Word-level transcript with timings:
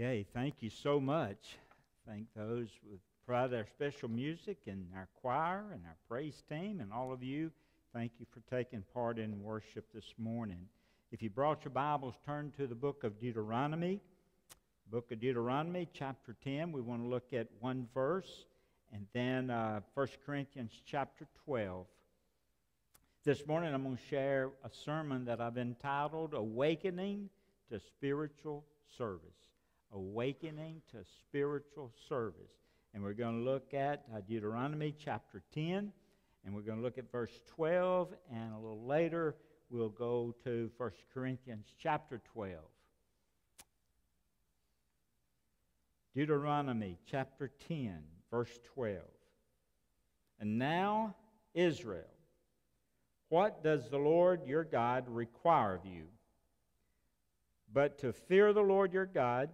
Okay, 0.00 0.24
thank 0.32 0.54
you 0.60 0.70
so 0.70 1.00
much. 1.00 1.56
Thank 2.06 2.26
those 2.36 2.68
who 2.84 3.00
provide 3.26 3.52
our 3.52 3.66
special 3.66 4.08
music 4.08 4.58
and 4.68 4.86
our 4.94 5.08
choir 5.20 5.72
and 5.72 5.84
our 5.84 5.96
praise 6.08 6.40
team 6.48 6.78
and 6.78 6.92
all 6.92 7.12
of 7.12 7.20
you. 7.20 7.50
Thank 7.92 8.12
you 8.20 8.26
for 8.30 8.38
taking 8.48 8.84
part 8.94 9.18
in 9.18 9.42
worship 9.42 9.86
this 9.92 10.14
morning. 10.16 10.60
If 11.10 11.20
you 11.20 11.30
brought 11.30 11.64
your 11.64 11.72
Bibles, 11.72 12.14
turn 12.24 12.52
to 12.58 12.68
the 12.68 12.76
book 12.76 13.02
of 13.02 13.18
Deuteronomy. 13.18 14.00
Book 14.88 15.10
of 15.10 15.18
Deuteronomy, 15.18 15.88
chapter 15.92 16.36
10. 16.44 16.70
We 16.70 16.80
want 16.80 17.02
to 17.02 17.08
look 17.08 17.32
at 17.32 17.48
one 17.58 17.88
verse 17.92 18.44
and 18.92 19.04
then 19.12 19.50
uh, 19.50 19.80
1 19.94 20.06
Corinthians 20.24 20.80
chapter 20.86 21.26
12. 21.44 21.86
This 23.24 23.44
morning 23.48 23.74
I'm 23.74 23.82
going 23.82 23.96
to 23.96 24.02
share 24.08 24.50
a 24.62 24.70
sermon 24.70 25.24
that 25.24 25.40
I've 25.40 25.58
entitled 25.58 26.34
Awakening 26.34 27.30
to 27.72 27.80
Spiritual 27.80 28.64
Service 28.96 29.47
awakening 29.92 30.82
to 30.92 30.98
spiritual 31.20 31.92
service. 32.08 32.52
And 32.94 33.02
we're 33.02 33.12
going 33.12 33.44
to 33.44 33.50
look 33.50 33.74
at 33.74 34.04
uh, 34.14 34.20
Deuteronomy 34.26 34.94
chapter 34.98 35.42
10, 35.52 35.92
and 36.44 36.54
we're 36.54 36.62
going 36.62 36.78
to 36.78 36.84
look 36.84 36.98
at 36.98 37.10
verse 37.10 37.40
12, 37.46 38.08
and 38.32 38.54
a 38.54 38.58
little 38.58 38.86
later 38.86 39.36
we'll 39.70 39.88
go 39.88 40.34
to 40.44 40.70
1 40.76 40.90
Corinthians 41.12 41.66
chapter 41.78 42.20
12. 42.32 42.54
Deuteronomy 46.14 46.98
chapter 47.06 47.50
10, 47.68 48.02
verse 48.30 48.58
12. 48.74 48.98
And 50.40 50.58
now, 50.58 51.14
Israel, 51.54 52.04
what 53.28 53.62
does 53.62 53.88
the 53.88 53.98
Lord 53.98 54.46
your 54.46 54.64
God 54.64 55.04
require 55.08 55.74
of 55.74 55.84
you? 55.84 56.04
But 57.72 57.98
to 57.98 58.12
fear 58.12 58.52
the 58.52 58.62
Lord 58.62 58.92
your 58.92 59.06
God, 59.06 59.50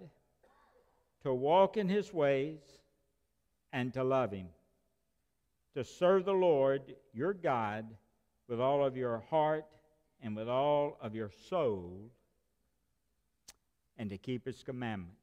to 1.25 1.35
walk 1.35 1.77
in 1.77 1.89
his 1.89 2.13
ways 2.13 2.61
and 3.73 3.93
to 3.95 4.05
love 4.05 4.31
him, 4.31 4.47
to 5.75 5.83
serve 5.83 6.25
the 6.25 6.33
Lord 6.33 6.95
your 7.13 7.35
God 7.35 7.87
with 8.47 8.61
all 8.61 8.85
of 8.85 8.97
your 8.97 9.25
heart 9.31 9.65
and 10.23 10.37
with 10.37 10.49
all 10.49 10.97
of 11.01 11.15
your 11.15 11.31
soul, 11.49 12.11
and 13.99 14.11
to 14.11 14.19
keep 14.19 14.47
his 14.47 14.63
commandments. 14.63 15.19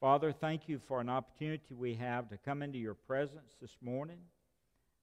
Father, 0.00 0.32
thank 0.32 0.68
you 0.68 0.78
for 0.78 1.00
an 1.00 1.08
opportunity 1.08 1.74
we 1.74 1.94
have 1.94 2.28
to 2.30 2.38
come 2.38 2.62
into 2.62 2.78
your 2.78 2.94
presence 2.94 3.52
this 3.60 3.76
morning. 3.80 4.18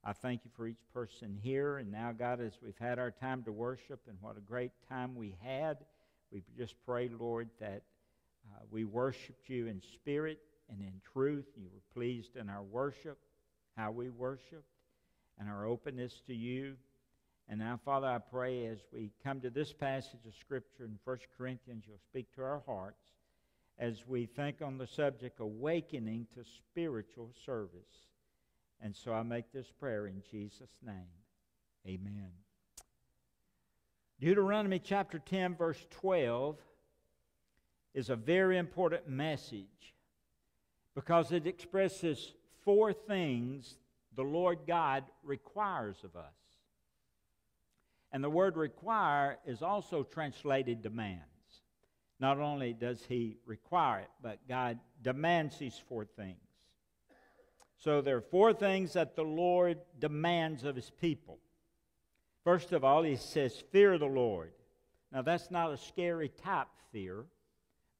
I 0.03 0.13
thank 0.13 0.45
you 0.45 0.51
for 0.55 0.67
each 0.67 0.83
person 0.93 1.37
here. 1.41 1.77
And 1.77 1.91
now, 1.91 2.11
God, 2.11 2.39
as 2.39 2.53
we've 2.63 2.77
had 2.79 2.97
our 2.97 3.11
time 3.11 3.43
to 3.43 3.51
worship, 3.51 3.99
and 4.07 4.17
what 4.21 4.37
a 4.37 4.41
great 4.41 4.71
time 4.87 5.15
we 5.15 5.35
had, 5.43 5.77
we 6.31 6.43
just 6.57 6.75
pray, 6.85 7.09
Lord, 7.19 7.49
that 7.59 7.81
uh, 8.53 8.63
we 8.71 8.83
worshiped 8.83 9.49
you 9.49 9.67
in 9.67 9.81
spirit 9.81 10.39
and 10.69 10.81
in 10.81 10.93
truth. 11.13 11.45
You 11.55 11.69
were 11.73 11.93
pleased 11.93 12.35
in 12.35 12.49
our 12.49 12.63
worship, 12.63 13.17
how 13.75 13.91
we 13.91 14.09
worshiped, 14.09 14.69
and 15.39 15.49
our 15.49 15.65
openness 15.65 16.21
to 16.27 16.33
you. 16.33 16.75
And 17.47 17.59
now, 17.59 17.79
Father, 17.85 18.07
I 18.07 18.17
pray 18.17 18.65
as 18.65 18.79
we 18.91 19.11
come 19.23 19.41
to 19.41 19.49
this 19.49 19.71
passage 19.71 20.25
of 20.27 20.33
Scripture 20.39 20.85
in 20.85 20.97
1 21.03 21.17
Corinthians, 21.37 21.83
you'll 21.87 21.99
speak 22.09 22.33
to 22.35 22.41
our 22.41 22.63
hearts 22.65 23.03
as 23.77 24.07
we 24.07 24.25
think 24.25 24.61
on 24.61 24.77
the 24.77 24.87
subject 24.87 25.39
awakening 25.39 26.27
to 26.33 26.43
spiritual 26.43 27.31
service. 27.45 28.07
And 28.81 28.95
so 28.95 29.13
I 29.13 29.23
make 29.23 29.51
this 29.51 29.71
prayer 29.79 30.07
in 30.07 30.23
Jesus' 30.29 30.79
name. 30.85 30.95
Amen. 31.87 32.29
Deuteronomy 34.19 34.79
chapter 34.79 35.19
10, 35.19 35.55
verse 35.55 35.85
12 35.91 36.57
is 37.95 38.09
a 38.09 38.15
very 38.15 38.57
important 38.57 39.07
message 39.07 39.95
because 40.93 41.31
it 41.31 41.47
expresses 41.47 42.33
four 42.63 42.91
things 42.93 43.77
the 44.15 44.23
Lord 44.23 44.59
God 44.67 45.05
requires 45.23 46.03
of 46.03 46.15
us. 46.15 46.33
And 48.11 48.23
the 48.23 48.29
word 48.29 48.57
require 48.57 49.39
is 49.45 49.61
also 49.61 50.03
translated 50.03 50.81
demands. 50.81 51.23
Not 52.19 52.39
only 52.39 52.73
does 52.73 53.03
he 53.07 53.37
require 53.45 53.99
it, 53.99 54.09
but 54.21 54.39
God 54.47 54.77
demands 55.01 55.57
these 55.57 55.81
four 55.87 56.05
things. 56.05 56.37
So 57.77 58.01
there 58.01 58.17
are 58.17 58.21
four 58.21 58.53
things 58.53 58.93
that 58.93 59.15
the 59.15 59.23
Lord 59.23 59.79
demands 59.99 60.63
of 60.63 60.75
his 60.75 60.89
people. 60.89 61.39
First 62.43 62.73
of 62.73 62.83
all, 62.83 63.03
he 63.03 63.15
says, 63.15 63.63
Fear 63.71 63.97
the 63.97 64.05
Lord. 64.05 64.51
Now, 65.11 65.21
that's 65.21 65.49
not 65.49 65.71
a 65.71 65.77
scary 65.77 66.29
type 66.29 66.67
fear. 66.91 67.25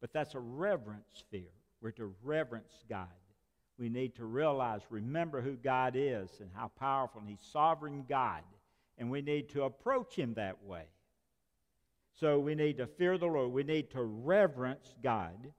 But 0.06 0.14
that's 0.14 0.36
a 0.36 0.40
reverence 0.40 1.24
fear. 1.32 1.50
We're 1.82 1.90
to 1.94 2.14
reverence 2.22 2.84
God. 2.88 3.08
We 3.80 3.90
need 3.90 4.14
to 4.18 4.26
realize, 4.26 4.82
remember 4.92 5.42
who 5.42 5.56
God 5.56 5.96
is 5.96 6.30
and 6.42 6.52
how 6.54 6.70
powerful, 6.80 7.22
and 7.22 7.30
He's 7.32 7.40
sovereign 7.52 8.06
God. 8.08 8.44
And 9.00 9.10
we 9.10 9.24
need 9.24 9.50
to 9.50 9.64
approach 9.64 10.14
Him 10.16 10.36
that 10.36 10.64
way. 10.64 10.84
So 12.20 12.38
we 12.38 12.54
need 12.54 12.78
to 12.78 12.86
fear 12.86 13.18
the 13.18 13.26
Lord. 13.26 13.52
We 13.52 13.64
need 13.64 13.90
to 13.94 14.04
reverence 14.04 14.94
God. 15.02 15.52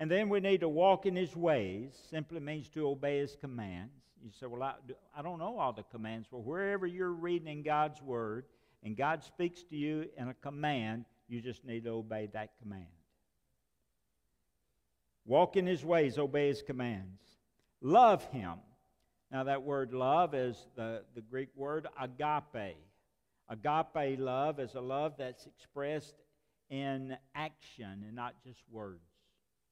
And 0.00 0.10
then 0.10 0.30
we 0.30 0.40
need 0.40 0.62
to 0.62 0.68
walk 0.68 1.06
in 1.06 1.14
His 1.14 1.36
ways. 1.36 1.92
Simply 2.10 2.40
means 2.40 2.68
to 2.70 2.88
obey 2.88 3.20
His 3.20 3.36
commands. 3.40 3.92
You 4.20 4.32
say, 4.32 4.46
Well, 4.46 4.64
I, 4.64 5.22
don't 5.22 5.38
know 5.38 5.60
all 5.60 5.72
the 5.72 5.84
commands. 5.84 6.26
Well, 6.32 6.42
wherever 6.42 6.88
you're 6.88 7.12
reading 7.12 7.46
in 7.46 7.62
God's 7.62 8.02
Word 8.02 8.46
and 8.82 8.96
God 8.96 9.22
speaks 9.22 9.62
to 9.70 9.76
you 9.76 10.06
in 10.18 10.26
a 10.26 10.34
command, 10.34 11.04
you 11.28 11.40
just 11.40 11.64
need 11.64 11.84
to 11.84 11.90
obey 11.90 12.28
that 12.32 12.50
command. 12.60 12.86
Walk 15.26 15.56
in 15.56 15.66
his 15.66 15.84
ways, 15.84 16.18
obey 16.18 16.48
his 16.48 16.62
commands. 16.62 17.20
Love 17.80 18.24
him. 18.30 18.54
Now, 19.32 19.44
that 19.44 19.62
word 19.64 19.92
love 19.92 20.34
is 20.34 20.56
the, 20.76 21.02
the 21.16 21.20
Greek 21.20 21.48
word 21.56 21.88
agape. 22.00 22.76
Agape 23.48 24.18
love 24.20 24.60
is 24.60 24.74
a 24.74 24.80
love 24.80 25.14
that's 25.18 25.46
expressed 25.46 26.14
in 26.70 27.16
action 27.34 28.04
and 28.06 28.14
not 28.14 28.34
just 28.44 28.60
words. 28.70 29.02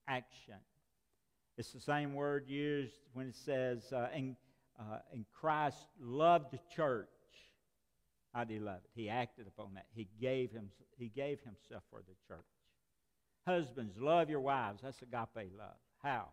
Action. 0.09 0.59
It's 1.57 1.73
the 1.73 1.81
same 1.81 2.15
word 2.15 2.49
used 2.49 2.99
when 3.13 3.29
it 3.29 3.37
says, 3.37 3.93
uh, 3.93 4.09
in, 4.15 4.37
uh, 4.79 4.99
in 5.13 5.25
Christ 5.41 5.87
loved 6.01 6.51
the 6.51 6.59
church. 6.75 7.09
How 8.33 8.43
did 8.43 8.55
he 8.55 8.61
love 8.61 8.81
it? 8.85 8.91
He 9.01 9.09
acted 9.09 9.47
upon 9.47 9.75
that. 9.75 9.87
He 9.95 10.09
gave, 10.21 10.51
him, 10.51 10.71
he 10.99 11.09
gave 11.09 11.39
himself 11.43 11.85
for 11.91 12.01
the 12.01 12.15
church. 12.27 12.45
Husbands, 13.47 13.97
love 13.99 14.31
your 14.31 14.41
wives. 14.41 14.83
That's 14.83 15.03
agape 15.03 15.51
love. 15.59 15.77
How? 16.03 16.29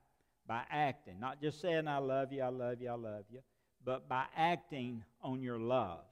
By 0.47 0.61
acting. 0.69 1.19
Not 1.19 1.41
just 1.41 1.61
saying, 1.61 1.87
I 1.87 1.97
love 1.97 2.31
you, 2.31 2.41
I 2.41 2.49
love 2.49 2.81
you, 2.81 2.89
I 2.89 2.95
love 2.95 3.25
you, 3.31 3.39
but 3.83 4.07
by 4.07 4.25
acting 4.35 5.03
on 5.21 5.41
your 5.41 5.59
love. 5.59 6.03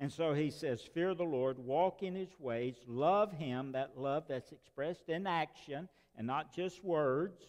And 0.00 0.12
so 0.12 0.34
he 0.34 0.50
says, 0.50 0.82
Fear 0.82 1.14
the 1.14 1.24
Lord, 1.24 1.58
walk 1.58 2.02
in 2.02 2.14
his 2.14 2.28
ways, 2.38 2.76
love 2.86 3.32
him, 3.32 3.72
that 3.72 3.96
love 3.96 4.24
that's 4.28 4.52
expressed 4.52 5.08
in 5.08 5.26
action 5.26 5.88
and 6.16 6.26
not 6.26 6.54
just 6.54 6.84
words. 6.84 7.42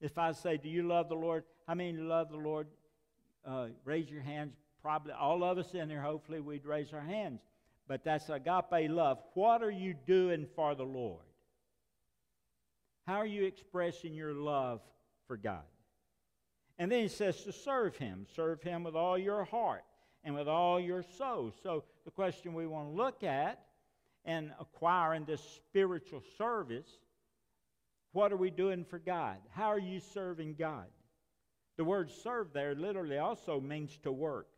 If 0.00 0.18
I 0.18 0.32
say, 0.32 0.56
Do 0.56 0.68
you 0.68 0.82
love 0.82 1.08
the 1.08 1.14
Lord? 1.14 1.44
How 1.66 1.74
many 1.74 1.92
love 1.92 2.30
the 2.30 2.38
Lord? 2.38 2.68
Uh, 3.46 3.68
raise 3.84 4.10
your 4.10 4.22
hands. 4.22 4.54
Probably 4.82 5.12
all 5.12 5.42
of 5.42 5.58
us 5.58 5.74
in 5.74 5.88
here, 5.88 6.02
hopefully, 6.02 6.40
we'd 6.40 6.66
raise 6.66 6.92
our 6.92 7.00
hands. 7.00 7.40
But 7.86 8.04
that's 8.04 8.28
agape 8.28 8.90
love. 8.90 9.18
What 9.34 9.62
are 9.62 9.70
you 9.70 9.94
doing 10.06 10.46
for 10.54 10.74
the 10.74 10.84
Lord? 10.84 11.27
How 13.08 13.16
are 13.16 13.26
you 13.26 13.46
expressing 13.46 14.12
your 14.12 14.34
love 14.34 14.82
for 15.28 15.38
God? 15.38 15.64
And 16.78 16.92
then 16.92 17.00
he 17.00 17.08
says 17.08 17.42
to 17.44 17.52
serve 17.52 17.96
him. 17.96 18.26
Serve 18.36 18.62
him 18.62 18.84
with 18.84 18.94
all 18.94 19.16
your 19.16 19.44
heart 19.44 19.84
and 20.24 20.34
with 20.34 20.46
all 20.46 20.78
your 20.78 21.02
soul. 21.02 21.54
So 21.62 21.84
the 22.04 22.10
question 22.10 22.52
we 22.52 22.66
want 22.66 22.90
to 22.90 22.94
look 22.94 23.24
at 23.24 23.64
and 24.26 24.52
acquiring 24.60 25.24
this 25.24 25.40
spiritual 25.40 26.22
service, 26.36 26.86
what 28.12 28.30
are 28.30 28.36
we 28.36 28.50
doing 28.50 28.84
for 28.84 28.98
God? 28.98 29.38
How 29.52 29.68
are 29.68 29.80
you 29.80 30.00
serving 30.00 30.56
God? 30.58 30.84
The 31.78 31.84
word 31.84 32.10
serve 32.10 32.52
there 32.52 32.74
literally 32.74 33.16
also 33.16 33.58
means 33.58 33.96
to 34.02 34.12
work. 34.12 34.48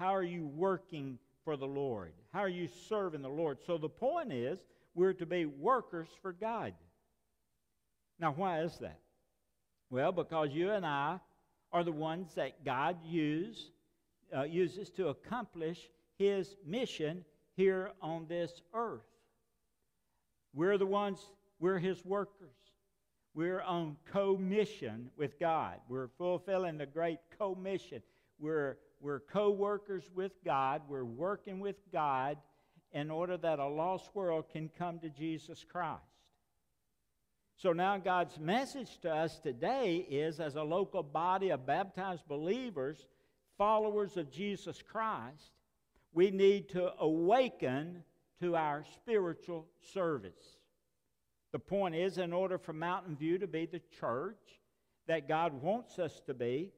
How 0.00 0.12
are 0.16 0.24
you 0.24 0.48
working 0.48 1.16
for 1.44 1.56
the 1.56 1.68
Lord? 1.68 2.12
How 2.32 2.40
are 2.40 2.48
you 2.48 2.66
serving 2.88 3.22
the 3.22 3.28
Lord? 3.28 3.58
So 3.64 3.78
the 3.78 3.88
point 3.88 4.32
is, 4.32 4.58
we're 4.96 5.12
to 5.12 5.26
be 5.26 5.46
workers 5.46 6.08
for 6.20 6.32
God. 6.32 6.74
Now, 8.18 8.32
why 8.32 8.62
is 8.62 8.76
that? 8.78 9.00
Well, 9.90 10.12
because 10.12 10.50
you 10.52 10.70
and 10.70 10.86
I 10.86 11.18
are 11.72 11.84
the 11.84 11.92
ones 11.92 12.34
that 12.34 12.64
God 12.64 12.96
use, 13.04 13.70
uh, 14.34 14.44
uses 14.44 14.90
to 14.90 15.08
accomplish 15.08 15.90
His 16.18 16.56
mission 16.66 17.24
here 17.56 17.90
on 18.00 18.26
this 18.28 18.62
earth. 18.72 19.02
We're 20.54 20.78
the 20.78 20.86
ones, 20.86 21.20
we're 21.58 21.78
His 21.78 22.04
workers. 22.04 22.54
We're 23.34 23.62
on 23.62 23.96
co 24.12 24.36
mission 24.36 25.10
with 25.16 25.40
God. 25.40 25.80
We're 25.88 26.08
fulfilling 26.16 26.78
the 26.78 26.86
great 26.86 27.18
co 27.36 27.56
mission. 27.56 28.00
We're, 28.38 28.78
we're 29.00 29.20
co 29.20 29.50
workers 29.50 30.10
with 30.14 30.32
God. 30.44 30.82
We're 30.88 31.04
working 31.04 31.58
with 31.58 31.76
God 31.92 32.38
in 32.92 33.10
order 33.10 33.36
that 33.36 33.58
a 33.58 33.66
lost 33.66 34.14
world 34.14 34.44
can 34.52 34.70
come 34.78 35.00
to 35.00 35.08
Jesus 35.08 35.64
Christ. 35.68 36.13
So 37.56 37.72
now 37.72 37.96
God's 37.98 38.38
message 38.38 38.98
to 39.02 39.10
us 39.10 39.38
today 39.38 40.06
is 40.10 40.40
as 40.40 40.56
a 40.56 40.62
local 40.62 41.02
body 41.02 41.50
of 41.50 41.66
baptized 41.66 42.26
believers, 42.28 43.06
followers 43.56 44.16
of 44.16 44.30
Jesus 44.30 44.82
Christ, 44.82 45.52
we 46.12 46.30
need 46.30 46.68
to 46.70 46.92
awaken 46.98 48.02
to 48.40 48.56
our 48.56 48.84
spiritual 48.94 49.66
service. 49.92 50.58
The 51.52 51.58
point 51.60 51.94
is, 51.94 52.18
in 52.18 52.32
order 52.32 52.58
for 52.58 52.72
Mountain 52.72 53.16
View 53.16 53.38
to 53.38 53.46
be 53.46 53.66
the 53.66 53.80
church 54.00 54.60
that 55.06 55.28
God 55.28 55.62
wants 55.62 55.98
us 55.98 56.20
to 56.26 56.34
be, 56.34 56.72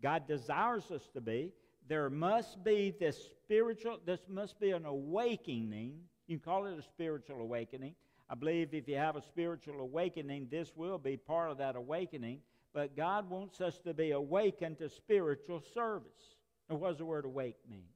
God 0.00 0.28
desires 0.28 0.90
us 0.92 1.08
to 1.14 1.20
be, 1.20 1.52
there 1.88 2.08
must 2.08 2.62
be 2.62 2.94
this 2.98 3.30
spiritual, 3.42 3.98
this 4.06 4.20
must 4.28 4.60
be 4.60 4.70
an 4.70 4.86
awakening. 4.86 5.98
You 6.28 6.38
can 6.38 6.44
call 6.44 6.66
it 6.66 6.78
a 6.78 6.82
spiritual 6.82 7.40
awakening. 7.40 7.94
I 8.30 8.36
believe 8.36 8.72
if 8.72 8.86
you 8.86 8.96
have 8.96 9.16
a 9.16 9.22
spiritual 9.22 9.80
awakening, 9.80 10.46
this 10.50 10.70
will 10.76 10.98
be 10.98 11.16
part 11.16 11.50
of 11.50 11.58
that 11.58 11.74
awakening. 11.74 12.38
But 12.72 12.96
God 12.96 13.28
wants 13.28 13.60
us 13.60 13.78
to 13.80 13.92
be 13.92 14.12
awakened 14.12 14.78
to 14.78 14.88
spiritual 14.88 15.60
service. 15.74 16.36
And 16.68 16.78
what 16.78 16.90
does 16.90 16.98
the 16.98 17.04
word 17.04 17.24
awake 17.24 17.56
mean? 17.68 17.88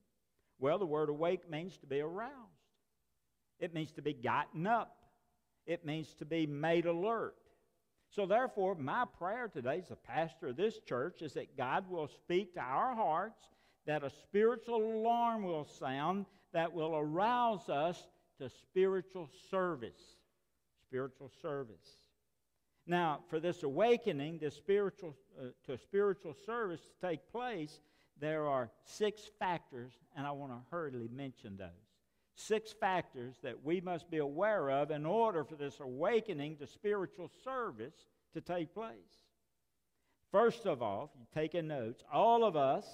Well, 0.59 0.77
the 0.77 0.85
word 0.85 1.09
awake 1.09 1.49
means 1.49 1.77
to 1.77 1.87
be 1.87 2.01
aroused, 2.01 2.33
it 3.59 3.73
means 3.73 3.91
to 3.93 4.01
be 4.01 4.13
gotten 4.13 4.67
up, 4.67 4.97
it 5.65 5.85
means 5.85 6.13
to 6.15 6.25
be 6.25 6.45
made 6.45 6.85
alert. 6.85 7.35
So, 8.09 8.25
therefore, 8.25 8.75
my 8.75 9.05
prayer 9.17 9.47
today 9.47 9.81
as 9.83 9.91
a 9.91 9.95
pastor 9.95 10.47
of 10.47 10.57
this 10.57 10.79
church 10.79 11.21
is 11.21 11.33
that 11.33 11.57
God 11.57 11.89
will 11.89 12.07
speak 12.07 12.53
to 12.53 12.61
our 12.61 12.93
hearts, 12.95 13.41
that 13.85 14.03
a 14.03 14.09
spiritual 14.09 14.81
alarm 14.81 15.43
will 15.43 15.65
sound 15.65 16.25
that 16.53 16.73
will 16.73 16.95
arouse 16.95 17.67
us 17.69 18.07
to 18.39 18.49
spiritual 18.49 19.29
service. 19.49 20.14
Spiritual 20.95 21.29
service. 21.41 21.97
Now, 22.87 23.19
for 23.29 23.41
this 23.41 23.63
awakening, 23.63 24.37
this 24.37 24.55
spiritual, 24.55 25.13
uh, 25.37 25.47
to 25.65 25.77
spiritual 25.77 26.33
service 26.45 26.79
to 26.79 27.05
take 27.05 27.29
place, 27.33 27.81
there 28.21 28.47
are 28.47 28.69
six 28.85 29.23
factors, 29.37 29.91
and 30.15 30.25
I 30.25 30.31
want 30.31 30.53
to 30.53 30.59
hurriedly 30.71 31.09
mention 31.13 31.57
those. 31.57 31.67
Six 32.35 32.71
factors 32.71 33.35
that 33.43 33.61
we 33.61 33.81
must 33.81 34.09
be 34.09 34.19
aware 34.19 34.69
of 34.69 34.89
in 34.89 35.05
order 35.05 35.43
for 35.43 35.55
this 35.55 35.81
awakening 35.81 36.55
to 36.59 36.65
spiritual 36.65 37.29
service 37.43 38.05
to 38.33 38.39
take 38.39 38.73
place. 38.73 38.93
First 40.31 40.65
of 40.65 40.81
all, 40.81 41.11
you 41.19 41.25
take 41.33 41.55
in 41.55 41.67
notes, 41.67 42.05
all 42.09 42.45
of 42.45 42.55
us, 42.55 42.85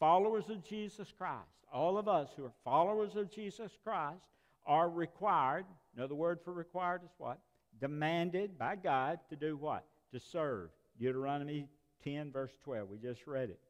followers 0.00 0.48
of 0.48 0.64
Jesus 0.64 1.12
Christ, 1.12 1.42
all 1.70 1.98
of 1.98 2.08
us 2.08 2.30
who 2.34 2.46
are 2.46 2.52
followers 2.64 3.14
of 3.14 3.30
Jesus 3.30 3.72
Christ, 3.84 4.24
are 4.66 4.88
required, 4.88 5.66
another 5.96 6.14
word 6.14 6.40
for 6.44 6.52
required 6.52 7.02
is 7.04 7.10
what? 7.18 7.38
Demanded 7.80 8.58
by 8.58 8.76
God 8.76 9.20
to 9.30 9.36
do 9.36 9.56
what? 9.56 9.84
To 10.12 10.20
serve. 10.20 10.70
Deuteronomy 10.98 11.68
10, 12.04 12.32
verse 12.32 12.52
12. 12.64 12.88
We 12.88 12.98
just 12.98 13.26
read 13.26 13.50
it. 13.50 13.60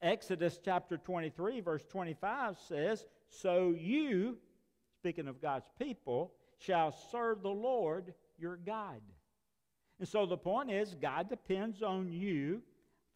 Exodus 0.00 0.58
chapter 0.64 0.96
23, 0.96 1.60
verse 1.60 1.84
25 1.88 2.56
says, 2.68 3.06
So 3.28 3.74
you, 3.78 4.36
speaking 4.98 5.28
of 5.28 5.40
God's 5.40 5.68
people, 5.78 6.32
shall 6.58 6.92
serve 7.10 7.42
the 7.42 7.48
Lord 7.48 8.12
your 8.38 8.56
God. 8.56 9.00
And 9.98 10.08
so 10.08 10.26
the 10.26 10.36
point 10.36 10.70
is, 10.70 10.96
God 11.00 11.28
depends 11.28 11.82
on 11.82 12.12
you, 12.12 12.62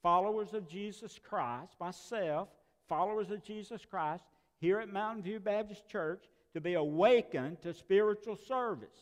followers 0.03 0.55
of 0.55 0.69
Jesus 0.69 1.19
Christ, 1.19 1.75
myself, 1.81 2.49
followers 2.89 3.31
of 3.31 3.43
Jesus 3.43 3.85
Christ, 3.85 4.25
here 4.61 4.79
at 4.79 4.93
Mountain 4.93 5.25
View 5.25 5.41
Baptist 5.41 5.89
Church, 5.89 6.25
to 6.57 6.61
be 6.63 6.73
awakened 6.73 7.61
to 7.61 7.75
spiritual 7.75 8.35
service. 8.35 8.97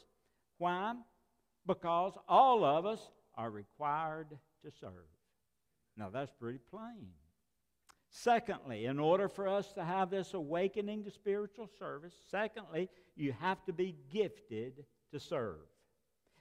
Why? 0.58 0.94
Because 1.64 2.12
all 2.28 2.64
of 2.64 2.84
us 2.84 3.12
are 3.36 3.48
required 3.48 4.26
to 4.64 4.72
serve. 4.80 4.90
Now, 5.96 6.10
that's 6.10 6.32
pretty 6.32 6.58
plain. 6.58 7.12
Secondly, 8.10 8.86
in 8.86 8.98
order 8.98 9.28
for 9.28 9.46
us 9.46 9.72
to 9.74 9.84
have 9.84 10.10
this 10.10 10.34
awakening 10.34 11.04
to 11.04 11.12
spiritual 11.12 11.70
service, 11.78 12.12
secondly, 12.28 12.88
you 13.14 13.32
have 13.38 13.64
to 13.66 13.72
be 13.72 13.94
gifted 14.12 14.84
to 15.12 15.20
serve. 15.20 15.62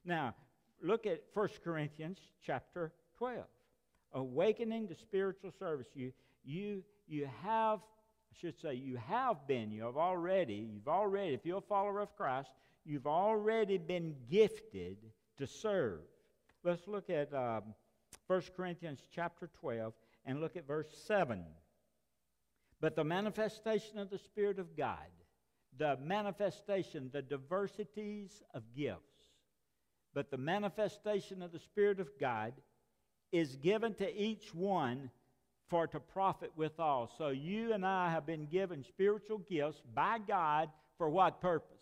Now, 0.03 0.33
look 0.81 1.05
at 1.05 1.21
1 1.35 1.49
Corinthians 1.63 2.17
chapter 2.43 2.91
12. 3.19 3.37
Awakening 4.13 4.87
to 4.87 4.95
spiritual 4.95 5.51
service. 5.59 5.89
You, 5.93 6.11
you, 6.43 6.83
you 7.07 7.29
have, 7.43 7.81
I 8.33 8.39
should 8.39 8.59
say, 8.59 8.73
you 8.73 8.97
have 8.97 9.47
been, 9.47 9.71
you 9.71 9.83
have 9.83 9.97
already, 9.97 10.67
you've 10.73 10.87
already, 10.87 11.35
if 11.35 11.45
you're 11.45 11.59
a 11.59 11.61
follower 11.61 11.99
of 11.99 12.15
Christ, 12.15 12.49
you've 12.83 13.05
already 13.05 13.77
been 13.77 14.15
gifted 14.29 14.97
to 15.37 15.45
serve. 15.45 15.99
Let's 16.63 16.87
look 16.87 17.11
at 17.11 17.31
um, 17.33 17.75
1 18.25 18.41
Corinthians 18.55 19.01
chapter 19.13 19.51
12 19.59 19.93
and 20.25 20.41
look 20.41 20.55
at 20.55 20.65
verse 20.65 20.87
7. 21.05 21.43
But 22.81 22.95
the 22.95 23.03
manifestation 23.03 23.99
of 23.99 24.09
the 24.09 24.17
Spirit 24.17 24.57
of 24.57 24.75
God, 24.75 24.97
the 25.77 25.97
manifestation, 26.01 27.11
the 27.13 27.21
diversities 27.21 28.41
of 28.55 28.63
gifts, 28.75 29.27
but 30.15 30.31
the 30.31 30.37
manifestation 30.37 31.43
of 31.43 31.51
the 31.51 31.59
Spirit 31.59 31.99
of 31.99 32.09
God 32.19 32.53
is 33.31 33.57
given 33.57 33.93
to 33.95 34.19
each 34.19 34.55
one 34.55 35.11
for 35.69 35.87
to 35.87 35.99
profit 35.99 36.51
withal. 36.55 37.09
So 37.17 37.29
you 37.29 37.73
and 37.73 37.85
I 37.85 38.11
have 38.11 38.25
been 38.25 38.45
given 38.45 38.83
spiritual 38.83 39.39
gifts 39.39 39.81
by 39.93 40.19
God 40.19 40.69
for 40.97 41.09
what 41.09 41.41
purpose? 41.41 41.77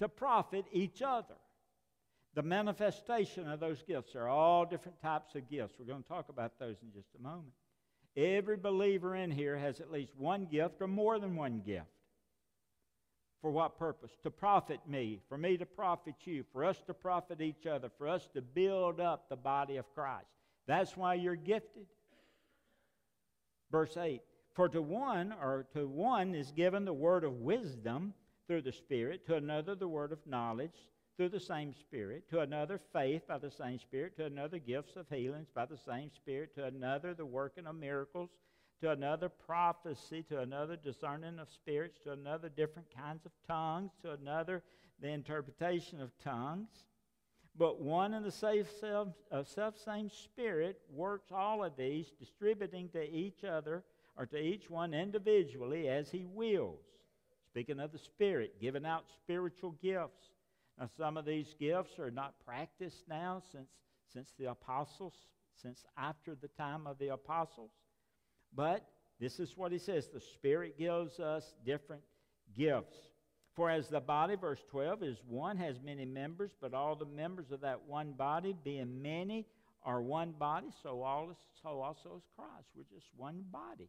To 0.00 0.08
profit 0.08 0.64
each 0.72 1.02
other. 1.02 1.34
The 2.34 2.42
manifestation 2.42 3.48
of 3.48 3.60
those 3.60 3.82
gifts 3.86 4.16
are 4.16 4.28
all 4.28 4.64
different 4.64 5.00
types 5.00 5.34
of 5.36 5.48
gifts. 5.48 5.74
We're 5.78 5.86
going 5.86 6.02
to 6.02 6.08
talk 6.08 6.28
about 6.28 6.58
those 6.58 6.76
in 6.82 6.92
just 6.92 7.08
a 7.18 7.22
moment. 7.22 7.52
Every 8.16 8.56
believer 8.56 9.14
in 9.14 9.30
here 9.30 9.56
has 9.56 9.80
at 9.80 9.92
least 9.92 10.12
one 10.16 10.46
gift 10.46 10.80
or 10.80 10.88
more 10.88 11.18
than 11.18 11.36
one 11.36 11.62
gift. 11.64 11.86
For 13.40 13.50
what 13.50 13.78
purpose? 13.78 14.10
To 14.22 14.30
profit 14.30 14.80
me, 14.88 15.20
for 15.28 15.36
me 15.36 15.56
to 15.58 15.66
profit 15.66 16.14
you, 16.24 16.44
for 16.52 16.64
us 16.64 16.82
to 16.86 16.94
profit 16.94 17.40
each 17.40 17.66
other, 17.66 17.90
for 17.98 18.08
us 18.08 18.26
to 18.34 18.40
build 18.40 19.00
up 19.00 19.28
the 19.28 19.36
body 19.36 19.76
of 19.76 19.92
Christ. 19.94 20.26
That's 20.66 20.96
why 20.96 21.14
you're 21.14 21.36
gifted. 21.36 21.86
Verse 23.74 23.96
8 23.96 24.22
For 24.52 24.68
to 24.68 24.80
one, 24.80 25.34
or 25.42 25.66
to 25.72 25.88
one 25.88 26.36
is 26.36 26.52
given 26.52 26.84
the 26.84 26.92
word 26.92 27.24
of 27.24 27.40
wisdom 27.40 28.14
through 28.46 28.62
the 28.62 28.70
Spirit, 28.70 29.26
to 29.26 29.34
another 29.34 29.74
the 29.74 29.88
word 29.88 30.12
of 30.12 30.24
knowledge 30.28 30.92
through 31.16 31.30
the 31.30 31.40
same 31.40 31.74
Spirit, 31.74 32.30
to 32.30 32.38
another 32.38 32.78
faith 32.92 33.26
by 33.26 33.36
the 33.36 33.50
same 33.50 33.80
Spirit, 33.80 34.16
to 34.16 34.26
another 34.26 34.60
gifts 34.60 34.94
of 34.94 35.08
healings 35.08 35.48
by 35.52 35.66
the 35.66 35.76
same 35.76 36.08
Spirit, 36.12 36.54
to 36.54 36.66
another 36.66 37.14
the 37.14 37.26
working 37.26 37.66
of 37.66 37.74
miracles, 37.74 38.30
to 38.80 38.92
another 38.92 39.28
prophecy, 39.28 40.22
to 40.28 40.38
another 40.38 40.76
discerning 40.76 41.40
of 41.40 41.50
spirits, 41.50 41.98
to 42.04 42.12
another 42.12 42.48
different 42.48 42.86
kinds 42.96 43.26
of 43.26 43.32
tongues, 43.44 43.90
to 44.02 44.12
another 44.12 44.62
the 45.00 45.08
interpretation 45.08 46.00
of 46.00 46.16
tongues. 46.22 46.68
But 47.56 47.80
one 47.80 48.14
and 48.14 48.24
the 48.24 48.32
same 48.32 48.64
self, 48.80 49.08
uh, 49.30 49.44
self 49.44 49.78
same 49.78 50.10
Spirit 50.10 50.80
works 50.92 51.30
all 51.30 51.62
of 51.64 51.76
these, 51.76 52.12
distributing 52.18 52.88
to 52.90 53.02
each 53.02 53.44
other 53.44 53.84
or 54.16 54.26
to 54.26 54.38
each 54.38 54.68
one 54.68 54.92
individually 54.92 55.88
as 55.88 56.10
He 56.10 56.24
wills. 56.24 56.84
Speaking 57.50 57.78
of 57.78 57.92
the 57.92 57.98
Spirit, 57.98 58.60
giving 58.60 58.84
out 58.84 59.04
spiritual 59.08 59.76
gifts 59.80 60.30
now, 60.78 60.88
some 60.96 61.16
of 61.16 61.24
these 61.24 61.54
gifts 61.58 61.98
are 61.98 62.10
not 62.10 62.34
practiced 62.44 63.08
now 63.08 63.42
since, 63.52 63.70
since 64.12 64.32
the 64.38 64.50
apostles, 64.50 65.14
since 65.54 65.84
after 65.96 66.34
the 66.34 66.48
time 66.48 66.86
of 66.86 66.98
the 66.98 67.08
apostles. 67.08 67.70
But 68.54 68.84
this 69.20 69.38
is 69.38 69.56
what 69.56 69.72
he 69.72 69.78
says 69.78 70.08
the 70.08 70.20
Spirit 70.20 70.78
gives 70.78 71.20
us 71.20 71.54
different 71.64 72.02
gifts. 72.56 72.96
For 73.54 73.70
as 73.70 73.88
the 73.88 74.00
body, 74.00 74.34
verse 74.34 74.58
12, 74.70 75.02
is 75.04 75.18
one, 75.28 75.56
has 75.58 75.76
many 75.80 76.04
members, 76.04 76.50
but 76.60 76.74
all 76.74 76.96
the 76.96 77.06
members 77.06 77.52
of 77.52 77.60
that 77.60 77.82
one 77.86 78.12
body, 78.12 78.54
being 78.64 79.00
many, 79.00 79.46
are 79.84 80.02
one 80.02 80.32
body, 80.32 80.68
so, 80.82 81.02
all 81.02 81.30
is, 81.30 81.36
so 81.62 81.80
also 81.80 82.16
is 82.16 82.24
Christ. 82.34 82.68
We're 82.74 82.82
just 82.92 83.06
one 83.16 83.44
body. 83.52 83.88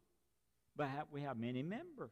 But 0.75 1.07
we 1.11 1.21
have 1.21 1.37
many 1.37 1.63
members. 1.63 2.11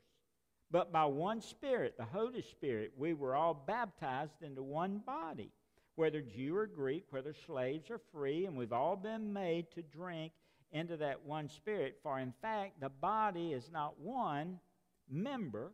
But 0.71 0.91
by 0.91 1.05
one 1.05 1.41
Spirit, 1.41 1.95
the 1.97 2.05
Holy 2.05 2.41
Spirit, 2.41 2.93
we 2.97 3.13
were 3.13 3.35
all 3.35 3.53
baptized 3.53 4.41
into 4.41 4.63
one 4.63 5.03
body, 5.05 5.51
whether 5.95 6.21
Jew 6.21 6.55
or 6.55 6.65
Greek, 6.65 7.05
whether 7.11 7.35
slaves 7.45 7.91
or 7.91 7.99
free, 8.11 8.47
and 8.47 8.57
we've 8.57 8.73
all 8.73 8.95
been 8.95 9.31
made 9.31 9.69
to 9.75 9.83
drink 9.83 10.31
into 10.71 10.97
that 10.97 11.23
one 11.23 11.49
Spirit. 11.49 11.99
For 12.01 12.19
in 12.19 12.33
fact, 12.41 12.79
the 12.81 12.89
body 12.89 13.53
is 13.53 13.69
not 13.71 13.99
one 13.99 14.59
member, 15.07 15.73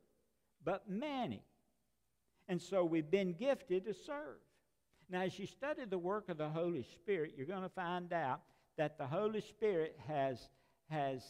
but 0.65 0.89
many. 0.89 1.43
And 2.49 2.61
so 2.61 2.83
we've 2.83 3.09
been 3.09 3.33
gifted 3.33 3.85
to 3.85 3.93
serve. 3.93 4.41
Now, 5.09 5.21
as 5.21 5.39
you 5.39 5.45
study 5.45 5.85
the 5.85 5.97
work 5.97 6.29
of 6.29 6.37
the 6.37 6.49
Holy 6.49 6.83
Spirit, 6.83 7.33
you're 7.37 7.45
going 7.45 7.63
to 7.63 7.69
find 7.69 8.11
out 8.11 8.41
that 8.77 8.97
the 8.97 9.05
Holy 9.05 9.41
Spirit 9.41 9.97
has, 10.07 10.49
has 10.89 11.21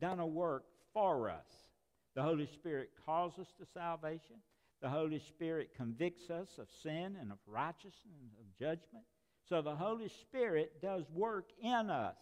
done 0.00 0.20
a 0.20 0.26
work 0.26 0.64
for 0.92 1.30
us. 1.30 1.46
The 2.14 2.22
Holy 2.22 2.46
Spirit 2.46 2.90
calls 3.04 3.38
us 3.38 3.48
to 3.58 3.66
salvation. 3.74 4.36
The 4.82 4.88
Holy 4.88 5.18
Spirit 5.18 5.70
convicts 5.76 6.30
us 6.30 6.58
of 6.58 6.68
sin 6.82 7.16
and 7.20 7.32
of 7.32 7.38
righteousness 7.46 7.94
and 8.04 8.30
of 8.38 8.58
judgment. 8.58 9.04
So 9.48 9.62
the 9.62 9.74
Holy 9.74 10.08
Spirit 10.08 10.82
does 10.82 11.04
work 11.14 11.50
in 11.62 11.90
us. 11.90 12.16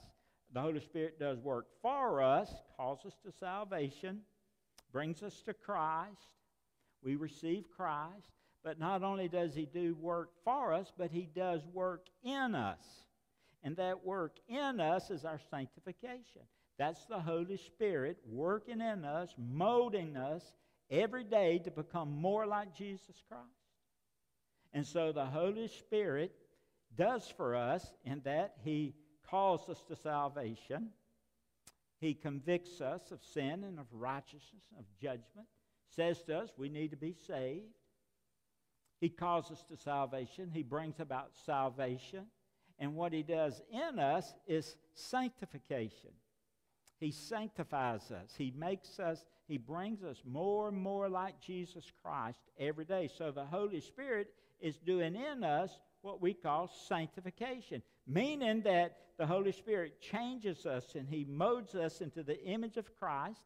The 0.52 0.60
Holy 0.60 0.80
Spirit 0.80 1.18
does 1.18 1.38
work 1.38 1.66
for 1.82 2.22
us, 2.22 2.52
calls 2.76 3.04
us 3.04 3.16
to 3.24 3.32
salvation, 3.32 4.20
brings 4.92 5.22
us 5.22 5.42
to 5.46 5.54
Christ. 5.54 6.28
We 7.02 7.16
receive 7.16 7.64
Christ. 7.76 8.30
But 8.64 8.80
not 8.80 9.02
only 9.02 9.28
does 9.28 9.54
He 9.54 9.66
do 9.66 9.94
work 10.00 10.30
for 10.42 10.72
us, 10.72 10.90
but 10.96 11.10
He 11.10 11.28
does 11.36 11.60
work 11.72 12.06
in 12.24 12.54
us. 12.54 12.82
And 13.62 13.76
that 13.76 14.04
work 14.04 14.36
in 14.48 14.80
us 14.80 15.10
is 15.10 15.24
our 15.24 15.40
sanctification. 15.50 16.42
That's 16.78 17.04
the 17.06 17.20
Holy 17.20 17.58
Spirit 17.58 18.18
working 18.26 18.80
in 18.80 19.04
us, 19.04 19.34
molding 19.38 20.16
us 20.16 20.42
every 20.90 21.24
day 21.24 21.58
to 21.60 21.70
become 21.70 22.10
more 22.10 22.46
like 22.46 22.74
Jesus 22.74 23.22
Christ. 23.28 23.44
And 24.72 24.86
so 24.86 25.12
the 25.12 25.24
Holy 25.24 25.68
Spirit 25.68 26.32
does 26.96 27.32
for 27.36 27.54
us 27.54 27.94
in 28.04 28.22
that 28.24 28.54
He 28.64 28.94
calls 29.28 29.68
us 29.68 29.82
to 29.88 29.96
salvation. 29.96 30.88
He 32.00 32.14
convicts 32.14 32.80
us 32.80 33.10
of 33.12 33.22
sin 33.22 33.64
and 33.64 33.78
of 33.78 33.86
righteousness, 33.92 34.64
of 34.78 34.84
judgment, 35.00 35.46
says 35.88 36.22
to 36.24 36.38
us 36.38 36.50
we 36.56 36.68
need 36.68 36.90
to 36.90 36.96
be 36.96 37.14
saved. 37.26 37.66
He 39.04 39.10
calls 39.10 39.50
us 39.50 39.62
to 39.64 39.76
salvation. 39.76 40.50
He 40.50 40.62
brings 40.62 40.98
about 40.98 41.36
salvation. 41.44 42.24
And 42.78 42.94
what 42.94 43.12
he 43.12 43.22
does 43.22 43.60
in 43.70 43.98
us 43.98 44.32
is 44.46 44.76
sanctification. 44.94 46.08
He 47.00 47.10
sanctifies 47.10 48.10
us. 48.10 48.32
He 48.38 48.50
makes 48.56 48.98
us, 48.98 49.26
he 49.46 49.58
brings 49.58 50.02
us 50.02 50.22
more 50.24 50.68
and 50.68 50.78
more 50.78 51.10
like 51.10 51.38
Jesus 51.38 51.84
Christ 52.02 52.40
every 52.58 52.86
day. 52.86 53.10
So 53.14 53.30
the 53.30 53.44
Holy 53.44 53.82
Spirit 53.82 54.28
is 54.58 54.78
doing 54.78 55.16
in 55.16 55.44
us 55.44 55.78
what 56.00 56.22
we 56.22 56.32
call 56.32 56.72
sanctification, 56.88 57.82
meaning 58.06 58.62
that 58.62 58.96
the 59.18 59.26
Holy 59.26 59.52
Spirit 59.52 60.00
changes 60.00 60.64
us 60.64 60.94
and 60.94 61.06
he 61.06 61.26
molds 61.26 61.74
us 61.74 62.00
into 62.00 62.22
the 62.22 62.42
image 62.42 62.78
of 62.78 62.98
Christ 62.98 63.42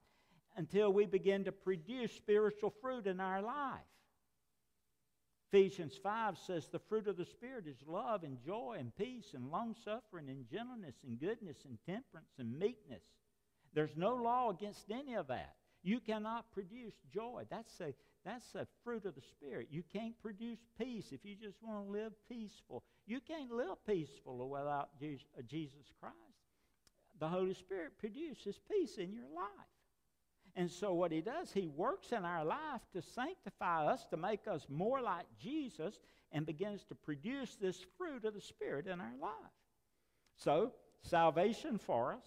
until 0.57 0.93
we 0.93 1.07
begin 1.07 1.43
to 1.47 1.51
produce 1.51 2.13
spiritual 2.13 2.73
fruit 2.81 3.09
in 3.09 3.19
our 3.19 3.43
life. 3.43 3.81
Ephesians 5.51 5.99
5 6.03 6.37
says 6.47 6.69
the 6.69 6.79
fruit 6.79 7.09
of 7.09 7.17
the 7.17 7.25
Spirit 7.25 7.67
is 7.67 7.79
love 7.87 8.23
and 8.23 8.37
joy 8.45 8.77
and 8.79 8.95
peace 8.97 9.33
and 9.35 9.51
long 9.51 9.75
suffering 9.83 10.29
and 10.29 10.47
gentleness 10.51 10.97
and 11.07 11.19
goodness 11.19 11.57
and 11.65 11.79
temperance 11.87 12.33
and 12.39 12.59
meekness. 12.59 13.03
There's 13.73 13.97
no 13.97 14.15
law 14.15 14.51
against 14.51 14.91
any 14.91 15.15
of 15.15 15.29
that. 15.29 15.55
You 15.83 16.01
cannot 16.01 16.53
produce 16.53 16.95
joy. 17.15 17.45
That's 17.51 17.81
a, 17.81 17.95
that's 18.27 18.55
a 18.55 18.67
fruit 18.85 19.07
of 19.07 19.15
the 19.15 19.23
Spirit. 19.23 19.69
You 19.71 19.83
can't 19.91 20.21
produce 20.21 20.59
peace 20.79 21.13
if 21.13 21.25
you 21.25 21.35
just 21.35 21.57
want 21.63 21.87
to 21.87 21.93
live 21.93 22.13
peaceful. 22.29 22.83
You 23.07 23.21
can't 23.21 23.51
live 23.51 23.77
peaceful 23.87 24.47
without 24.51 24.91
uh, 25.03 25.43
Jesus 25.49 25.87
Christ. 25.99 26.15
The 27.21 27.29
Holy 27.29 27.55
Spirit 27.55 27.99
produces 27.99 28.61
peace 28.71 28.99
in 28.99 29.13
your 29.13 29.29
life. 29.35 29.78
And 30.59 30.69
so, 30.69 30.93
what 30.93 31.13
He 31.13 31.21
does, 31.21 31.53
He 31.53 31.69
works 31.69 32.11
in 32.11 32.25
our 32.25 32.45
life 32.45 32.81
to 32.93 33.01
sanctify 33.01 33.87
us, 33.87 34.05
to 34.11 34.17
make 34.17 34.49
us 34.49 34.67
more 34.69 35.01
like 35.01 35.27
Jesus, 35.41 36.01
and 36.33 36.45
begins 36.45 36.83
to 36.89 36.97
produce 36.97 37.55
this 37.55 37.87
fruit 37.97 38.25
of 38.25 38.35
the 38.35 38.41
Spirit 38.41 38.89
in 38.89 39.01
our 39.01 39.17
life. 39.23 39.53
So, 40.37 40.73
salvation 41.01 41.79
for 41.79 42.13
us. 42.13 42.25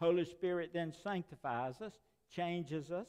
Holy 0.00 0.24
Spirit 0.24 0.70
then 0.74 0.92
sanctifies 0.92 1.80
us, 1.80 1.92
changes 2.28 2.90
us. 2.90 3.06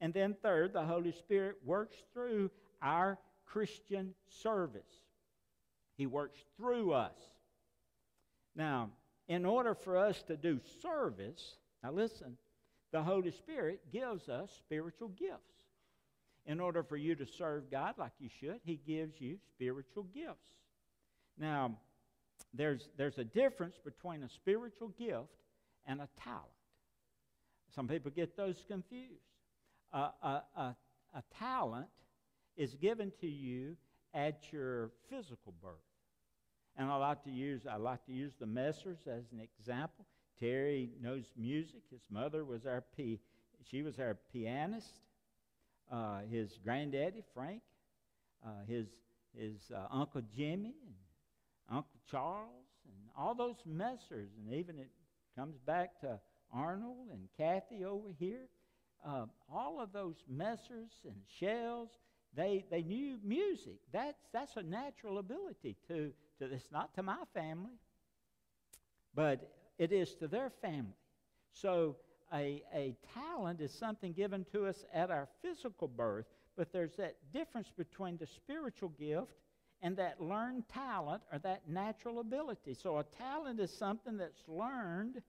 And 0.00 0.12
then, 0.12 0.34
third, 0.42 0.72
the 0.72 0.82
Holy 0.82 1.12
Spirit 1.12 1.58
works 1.64 1.94
through 2.12 2.50
our 2.82 3.18
Christian 3.46 4.14
service. 4.42 4.82
He 5.96 6.06
works 6.06 6.40
through 6.56 6.92
us. 6.92 7.18
Now, 8.56 8.90
in 9.28 9.46
order 9.46 9.76
for 9.76 9.96
us 9.96 10.24
to 10.24 10.36
do 10.36 10.58
service, 10.82 11.54
now 11.84 11.92
listen, 11.92 12.36
the 12.92 13.02
Holy 13.02 13.30
Spirit 13.30 13.80
gives 13.92 14.28
us 14.28 14.50
spiritual 14.58 15.08
gifts. 15.08 15.54
In 16.46 16.58
order 16.58 16.82
for 16.82 16.96
you 16.96 17.14
to 17.16 17.26
serve 17.26 17.70
God 17.70 17.94
like 17.98 18.12
you 18.18 18.28
should, 18.40 18.60
He 18.64 18.80
gives 18.86 19.20
you 19.20 19.36
spiritual 19.54 20.04
gifts. 20.14 20.48
Now, 21.38 21.76
there's, 22.54 22.88
there's 22.96 23.18
a 23.18 23.24
difference 23.24 23.76
between 23.84 24.22
a 24.22 24.28
spiritual 24.28 24.88
gift 24.98 25.28
and 25.86 26.00
a 26.00 26.08
talent. 26.22 26.46
Some 27.74 27.86
people 27.86 28.10
get 28.10 28.36
those 28.36 28.64
confused. 28.66 29.22
Uh, 29.92 30.08
a, 30.22 30.42
a, 30.56 30.76
a 31.14 31.22
talent 31.38 31.86
is 32.56 32.74
given 32.74 33.12
to 33.20 33.28
you 33.28 33.76
at 34.14 34.52
your 34.52 34.90
physical 35.08 35.54
birth. 35.62 35.72
And 36.76 36.90
I 36.90 36.96
like 36.96 37.24
to 37.24 37.30
use 37.30 37.62
I 37.70 37.76
like 37.76 38.04
to 38.06 38.12
use 38.12 38.32
the 38.38 38.46
Messers 38.46 39.06
as 39.06 39.24
an 39.32 39.40
example. 39.40 40.06
Terry 40.40 40.90
knows 41.02 41.24
music. 41.36 41.82
His 41.90 42.00
mother 42.10 42.44
was 42.44 42.66
our 42.66 42.82
p. 42.96 43.20
She 43.70 43.82
was 43.82 43.98
our 43.98 44.16
pianist. 44.32 44.88
Uh, 45.92 46.20
his 46.30 46.58
granddaddy 46.64 47.22
Frank, 47.34 47.62
uh, 48.44 48.64
his 48.66 48.86
his 49.36 49.70
uh, 49.74 49.86
uncle 49.90 50.22
Jimmy 50.36 50.74
and 50.86 50.94
Uncle 51.68 52.00
Charles, 52.10 52.48
and 52.86 53.10
all 53.16 53.34
those 53.34 53.56
Messers, 53.68 54.28
and 54.38 54.54
even 54.54 54.78
it 54.78 54.90
comes 55.36 55.58
back 55.58 56.00
to 56.00 56.18
Arnold 56.52 57.08
and 57.12 57.28
Kathy 57.36 57.84
over 57.84 58.08
here. 58.18 58.48
Uh, 59.04 59.26
all 59.52 59.80
of 59.80 59.92
those 59.92 60.16
Messers 60.32 60.92
and 61.04 61.16
Shells, 61.38 61.90
they 62.34 62.64
they 62.70 62.82
knew 62.82 63.18
music. 63.24 63.80
That's 63.92 64.22
that's 64.32 64.56
a 64.56 64.62
natural 64.62 65.18
ability 65.18 65.76
to 65.88 66.12
to 66.38 66.48
this, 66.48 66.64
not 66.72 66.94
to 66.94 67.02
my 67.02 67.18
family, 67.34 67.78
but 69.14 69.59
it 69.80 69.92
is 69.92 70.14
to 70.16 70.28
their 70.28 70.50
family. 70.50 70.92
So 71.52 71.96
a, 72.34 72.62
a 72.74 72.94
talent 73.14 73.62
is 73.62 73.72
something 73.72 74.12
given 74.12 74.44
to 74.52 74.66
us 74.66 74.84
at 74.92 75.10
our 75.10 75.26
physical 75.40 75.88
birth, 75.88 76.26
but 76.54 76.70
there's 76.70 76.94
that 76.96 77.16
difference 77.32 77.72
between 77.74 78.18
the 78.18 78.26
spiritual 78.26 78.90
gift 78.90 79.32
and 79.80 79.96
that 79.96 80.20
learned 80.20 80.68
talent 80.68 81.22
or 81.32 81.38
that 81.38 81.66
natural 81.66 82.20
ability. 82.20 82.74
So 82.74 82.98
a 82.98 83.04
talent 83.04 83.58
is 83.58 83.72
something 83.72 84.18
that's 84.18 84.46
learned 84.46 85.22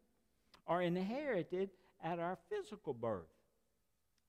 or 0.68 0.82
inherited 0.82 1.70
at 2.04 2.20
our 2.20 2.38
physical 2.50 2.94
birth. 2.94 3.32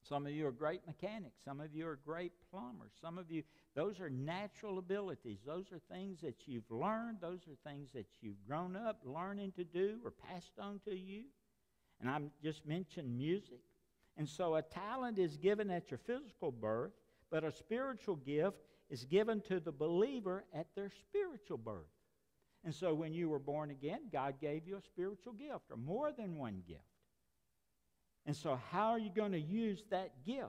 Some 0.09 0.27
of 0.27 0.33
you 0.33 0.47
are 0.47 0.53
great 0.53 0.85
mechanics. 0.87 1.41
Some 1.45 1.61
of 1.61 1.75
you 1.75 1.87
are 1.87 1.99
great 2.05 2.33
plumbers. 2.51 2.91
Some 3.01 3.19
of 3.19 3.31
you, 3.31 3.45
those 3.77 4.01
are 4.01 4.11
natural 4.11 4.79
abilities. 4.79 5.39
Those 5.47 5.67
are 5.73 5.79
things 5.95 6.21
that 6.23 6.47
you've 6.47 6.71
learned. 6.71 7.19
Those 7.21 7.41
are 7.47 7.71
things 7.71 7.91
that 7.95 8.07
you've 8.21 8.45
grown 8.47 8.75
up 8.75 9.01
learning 9.05 9.53
to 9.53 9.65
do 9.65 9.99
or 10.05 10.11
passed 10.11 10.59
on 10.59 10.81
to 10.87 10.95
you. 10.95 11.25
And 12.01 12.11
I 12.11 12.19
just 12.43 12.67
mentioned 12.67 13.17
music. 13.17 13.61
And 14.17 14.29
so 14.29 14.57
a 14.57 14.63
talent 14.63 15.19
is 15.19 15.37
given 15.37 15.71
at 15.71 15.91
your 15.91 15.99
physical 15.99 16.51
birth, 16.51 16.93
but 17.31 17.45
a 17.45 17.53
spiritual 17.53 18.17
gift 18.17 18.59
is 18.91 19.05
given 19.05 19.41
to 19.43 19.61
the 19.61 19.73
believer 19.73 20.45
at 20.53 20.67
their 20.75 20.91
spiritual 20.91 21.59
birth. 21.59 21.87
And 22.65 22.75
so 22.75 22.93
when 22.93 23.15
you 23.15 23.29
were 23.29 23.39
born 23.39 23.71
again, 23.71 24.03
God 24.13 24.35
gave 24.41 24.67
you 24.67 24.77
a 24.77 24.83
spiritual 24.83 25.33
gift 25.33 25.71
or 25.71 25.77
more 25.77 26.13
than 26.13 26.37
one 26.37 26.63
gift. 26.67 26.83
And 28.27 28.37
so, 28.37 28.59
how 28.71 28.91
are 28.91 28.99
you 28.99 29.11
going 29.15 29.33
to 29.33 29.41
use 29.41 29.83
that 29.91 30.25
gift? 30.25 30.47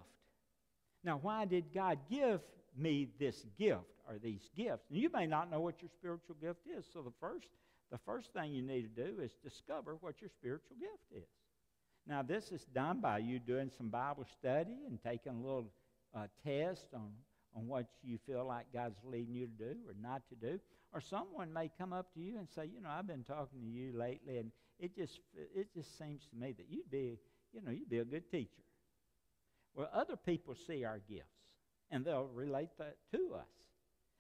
Now, 1.04 1.20
why 1.22 1.46
did 1.46 1.74
God 1.74 2.00
give 2.10 2.40
me 2.78 3.10
this 3.20 3.46
gift 3.58 3.82
or 4.08 4.18
these 4.22 4.50
gifts? 4.56 4.86
And 4.90 5.00
you 5.00 5.10
may 5.12 5.26
not 5.26 5.50
know 5.50 5.60
what 5.60 5.82
your 5.82 5.90
spiritual 5.90 6.36
gift 6.42 6.60
is. 6.78 6.86
So, 6.94 7.02
the 7.02 7.14
first, 7.20 7.48
the 7.92 7.98
first 8.06 8.32
thing 8.34 8.54
you 8.54 8.62
need 8.62 8.96
to 8.96 9.04
do 9.04 9.22
is 9.22 9.32
discover 9.44 9.98
what 10.00 10.22
your 10.22 10.30
spiritual 10.30 10.78
gift 10.80 11.24
is. 11.24 11.28
Now, 12.06 12.22
this 12.22 12.52
is 12.52 12.66
done 12.76 13.00
by 13.00 13.20
you 13.20 13.40
doing 13.40 13.72
some 13.76 13.90
Bible 13.90 14.26
study 14.40 14.78
and 14.88 15.00
taking 15.02 15.34
a 15.34 15.42
little 15.42 15.72
uh, 16.16 16.28
test 16.46 16.88
on, 16.94 17.10
on 17.56 17.68
what 17.68 17.88
you 18.04 18.20
feel 18.28 18.46
like 18.46 18.66
God's 18.74 19.00
leading 19.04 19.34
you 19.34 19.48
to 19.48 19.74
do 19.74 19.76
or 19.88 19.96
not 20.02 20.22
to 20.30 20.36
do. 20.36 20.60
Or 20.94 21.02
someone 21.02 21.52
may 21.52 21.72
come 21.80 21.92
up 21.92 22.14
to 22.14 22.20
you 22.20 22.38
and 22.38 22.48
say, 22.54 22.70
you 22.72 22.82
know, 22.82 22.90
I've 22.90 23.08
been 23.08 23.24
talking 23.24 23.62
to 23.62 23.66
you 23.66 23.98
lately, 23.98 24.38
and 24.38 24.52
it 24.80 24.96
just 24.96 25.20
it 25.56 25.74
just 25.74 25.98
seems 25.98 26.28
to 26.28 26.36
me 26.36 26.52
that 26.52 26.66
you'd 26.70 26.92
be 26.92 27.18
you 27.54 27.62
know, 27.64 27.72
you'd 27.72 27.90
be 27.90 28.00
a 28.00 28.06
good 28.06 28.30
teacher. 28.32 28.64
Well, 29.76 29.90
other 29.94 30.16
people 30.16 30.56
see 30.68 30.84
our 30.86 31.00
gifts, 31.10 31.24
and 31.92 32.06
they'll 32.06 32.30
relate 32.34 32.70
that 32.80 32.98
to 33.12 33.36
us. 33.36 33.48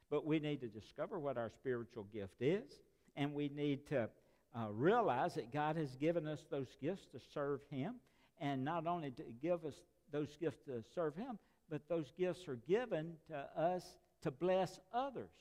But 0.09 0.25
we 0.25 0.39
need 0.39 0.61
to 0.61 0.67
discover 0.67 1.19
what 1.19 1.37
our 1.37 1.49
spiritual 1.49 2.05
gift 2.13 2.41
is, 2.41 2.71
and 3.15 3.33
we 3.33 3.49
need 3.49 3.87
to 3.89 4.09
uh, 4.55 4.67
realize 4.71 5.35
that 5.35 5.51
God 5.51 5.75
has 5.77 5.95
given 5.95 6.27
us 6.27 6.45
those 6.49 6.75
gifts 6.81 7.05
to 7.11 7.19
serve 7.33 7.61
Him, 7.69 7.95
and 8.39 8.63
not 8.63 8.87
only 8.87 9.11
to 9.11 9.23
give 9.41 9.65
us 9.65 9.75
those 10.11 10.35
gifts 10.39 10.59
to 10.65 10.83
serve 10.93 11.15
Him, 11.15 11.39
but 11.69 11.81
those 11.89 12.11
gifts 12.17 12.47
are 12.47 12.59
given 12.67 13.13
to 13.29 13.37
us 13.59 13.83
to 14.21 14.31
bless 14.31 14.79
others, 14.93 15.31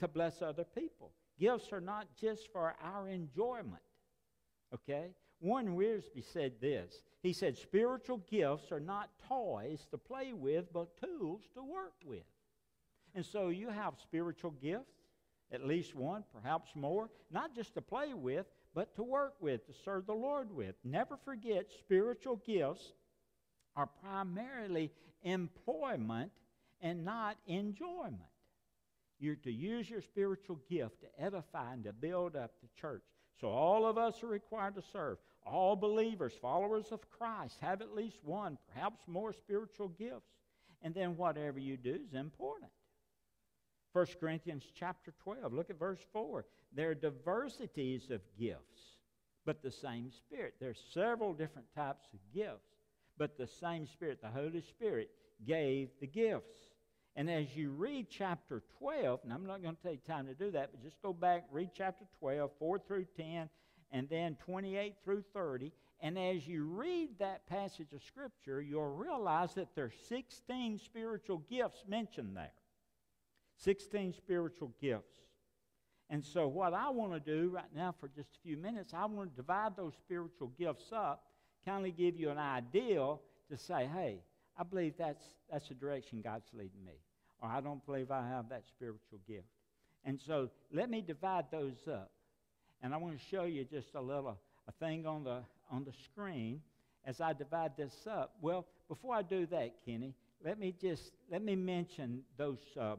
to 0.00 0.08
bless 0.08 0.42
other 0.42 0.64
people. 0.64 1.12
Gifts 1.38 1.72
are 1.72 1.80
not 1.80 2.06
just 2.18 2.48
for 2.52 2.74
our 2.82 3.08
enjoyment, 3.08 3.82
okay? 4.72 5.10
Warren 5.40 5.76
Wiersbe 5.76 6.24
said 6.24 6.54
this. 6.60 7.02
He 7.22 7.32
said, 7.32 7.56
Spiritual 7.56 8.18
gifts 8.30 8.72
are 8.72 8.80
not 8.80 9.10
toys 9.28 9.86
to 9.90 9.98
play 9.98 10.32
with, 10.32 10.72
but 10.72 10.96
tools 11.00 11.42
to 11.54 11.62
work 11.62 11.94
with. 12.04 12.24
And 13.14 13.24
so 13.24 13.48
you 13.48 13.70
have 13.70 13.94
spiritual 14.02 14.52
gifts 14.52 14.92
At 15.52 15.66
least 15.66 15.94
one, 15.94 16.24
perhaps 16.32 16.70
more. 16.74 17.10
Not 17.30 17.54
just 17.54 17.74
to 17.74 17.80
play 17.82 18.14
with, 18.14 18.46
but 18.74 18.94
to 18.96 19.02
work 19.02 19.34
with, 19.40 19.66
to 19.66 19.72
serve 19.84 20.06
the 20.06 20.14
Lord 20.14 20.52
with. 20.54 20.74
Never 20.84 21.16
forget, 21.16 21.70
spiritual 21.78 22.36
gifts 22.44 22.92
are 23.76 23.88
primarily 24.02 24.90
employment 25.22 26.32
and 26.80 27.04
not 27.04 27.36
enjoyment. 27.46 28.20
You're 29.18 29.36
to 29.36 29.52
use 29.52 29.88
your 29.88 30.02
spiritual 30.02 30.60
gift 30.68 31.00
to 31.00 31.06
edify 31.18 31.72
and 31.72 31.84
to 31.84 31.92
build 31.92 32.36
up 32.36 32.52
the 32.60 32.68
church. 32.78 33.02
So 33.40 33.48
all 33.48 33.86
of 33.86 33.98
us 33.98 34.22
are 34.22 34.28
required 34.28 34.74
to 34.76 34.82
serve. 34.92 35.18
All 35.44 35.76
believers, 35.76 36.32
followers 36.40 36.86
of 36.90 37.08
Christ, 37.10 37.58
have 37.60 37.82
at 37.82 37.94
least 37.94 38.18
one, 38.24 38.58
perhaps 38.72 39.00
more 39.06 39.32
spiritual 39.32 39.88
gifts. 39.88 40.32
And 40.82 40.94
then 40.94 41.16
whatever 41.16 41.58
you 41.58 41.76
do 41.76 41.98
is 42.06 42.14
important. 42.14 42.70
1 43.92 44.06
Corinthians 44.20 44.64
chapter 44.74 45.12
12, 45.22 45.52
look 45.52 45.70
at 45.70 45.78
verse 45.78 46.00
4. 46.12 46.44
There 46.74 46.90
are 46.90 46.94
diversities 46.94 48.10
of 48.10 48.20
gifts, 48.38 48.98
but 49.46 49.62
the 49.62 49.70
same 49.70 50.10
Spirit. 50.10 50.54
There 50.60 50.70
are 50.70 50.92
several 50.92 51.32
different 51.32 51.68
types 51.74 52.04
of 52.12 52.18
gifts, 52.34 52.74
but 53.16 53.38
the 53.38 53.46
same 53.46 53.86
Spirit, 53.86 54.20
the 54.20 54.28
Holy 54.28 54.60
Spirit, 54.60 55.10
gave 55.46 55.88
the 56.00 56.06
gifts. 56.06 56.58
And 57.16 57.30
as 57.30 57.56
you 57.56 57.70
read 57.70 58.08
chapter 58.10 58.62
12, 58.78 59.20
and 59.24 59.32
I'm 59.32 59.46
not 59.46 59.62
going 59.62 59.74
to 59.74 59.82
take 59.82 60.06
time 60.06 60.26
to 60.26 60.34
do 60.34 60.50
that, 60.50 60.70
but 60.70 60.82
just 60.82 61.00
go 61.00 61.14
back, 61.14 61.44
read 61.50 61.70
chapter 61.74 62.04
12, 62.20 62.50
4 62.58 62.78
through 62.86 63.06
10, 63.16 63.48
and 63.90 64.08
then 64.10 64.36
28 64.44 64.96
through 65.02 65.24
30. 65.32 65.72
And 66.00 66.18
as 66.18 66.46
you 66.46 66.64
read 66.64 67.18
that 67.18 67.46
passage 67.46 67.92
of 67.94 68.02
Scripture, 68.02 68.60
you'll 68.60 68.94
realize 68.94 69.54
that 69.54 69.74
there's 69.74 69.94
16 70.10 70.78
spiritual 70.78 71.38
gifts 71.48 71.84
mentioned 71.88 72.36
there. 72.36 72.52
16 73.56 74.12
spiritual 74.12 74.74
gifts. 74.78 75.16
And 76.10 76.22
so, 76.22 76.46
what 76.46 76.74
I 76.74 76.90
want 76.90 77.14
to 77.14 77.20
do 77.20 77.48
right 77.48 77.74
now 77.74 77.94
for 77.98 78.08
just 78.08 78.28
a 78.36 78.40
few 78.46 78.58
minutes, 78.58 78.92
I 78.94 79.06
want 79.06 79.30
to 79.30 79.36
divide 79.36 79.74
those 79.74 79.94
spiritual 79.94 80.52
gifts 80.58 80.92
up, 80.92 81.24
kind 81.64 81.86
of 81.86 81.96
give 81.96 82.20
you 82.20 82.28
an 82.28 82.38
idea 82.38 83.14
to 83.50 83.56
say, 83.56 83.88
hey, 83.92 84.20
I 84.58 84.62
believe 84.62 84.94
that's, 84.98 85.24
that's 85.50 85.68
the 85.68 85.74
direction 85.74 86.22
God's 86.22 86.48
leading 86.52 86.84
me. 86.84 86.94
Or 87.40 87.48
I 87.48 87.60
don't 87.60 87.84
believe 87.84 88.10
I 88.10 88.26
have 88.28 88.48
that 88.48 88.64
spiritual 88.66 89.18
gift. 89.26 89.46
And 90.04 90.20
so, 90.24 90.50
let 90.72 90.88
me 90.88 91.02
divide 91.02 91.46
those 91.50 91.76
up. 91.88 92.10
And 92.82 92.94
I 92.94 92.96
want 92.96 93.18
to 93.18 93.24
show 93.30 93.44
you 93.44 93.64
just 93.64 93.94
a 93.94 94.00
little 94.00 94.38
a 94.68 94.72
thing 94.72 95.06
on 95.06 95.24
the, 95.24 95.40
on 95.70 95.84
the 95.84 95.92
screen 96.04 96.60
as 97.04 97.20
I 97.20 97.32
divide 97.32 97.76
this 97.76 98.06
up. 98.08 98.34
Well, 98.40 98.66
before 98.88 99.14
I 99.14 99.22
do 99.22 99.46
that, 99.46 99.74
Kenny, 99.84 100.14
let 100.44 100.58
me 100.58 100.74
just 100.80 101.12
let 101.30 101.42
me 101.42 101.56
mention 101.56 102.22
those. 102.36 102.58
Uh, 102.78 102.96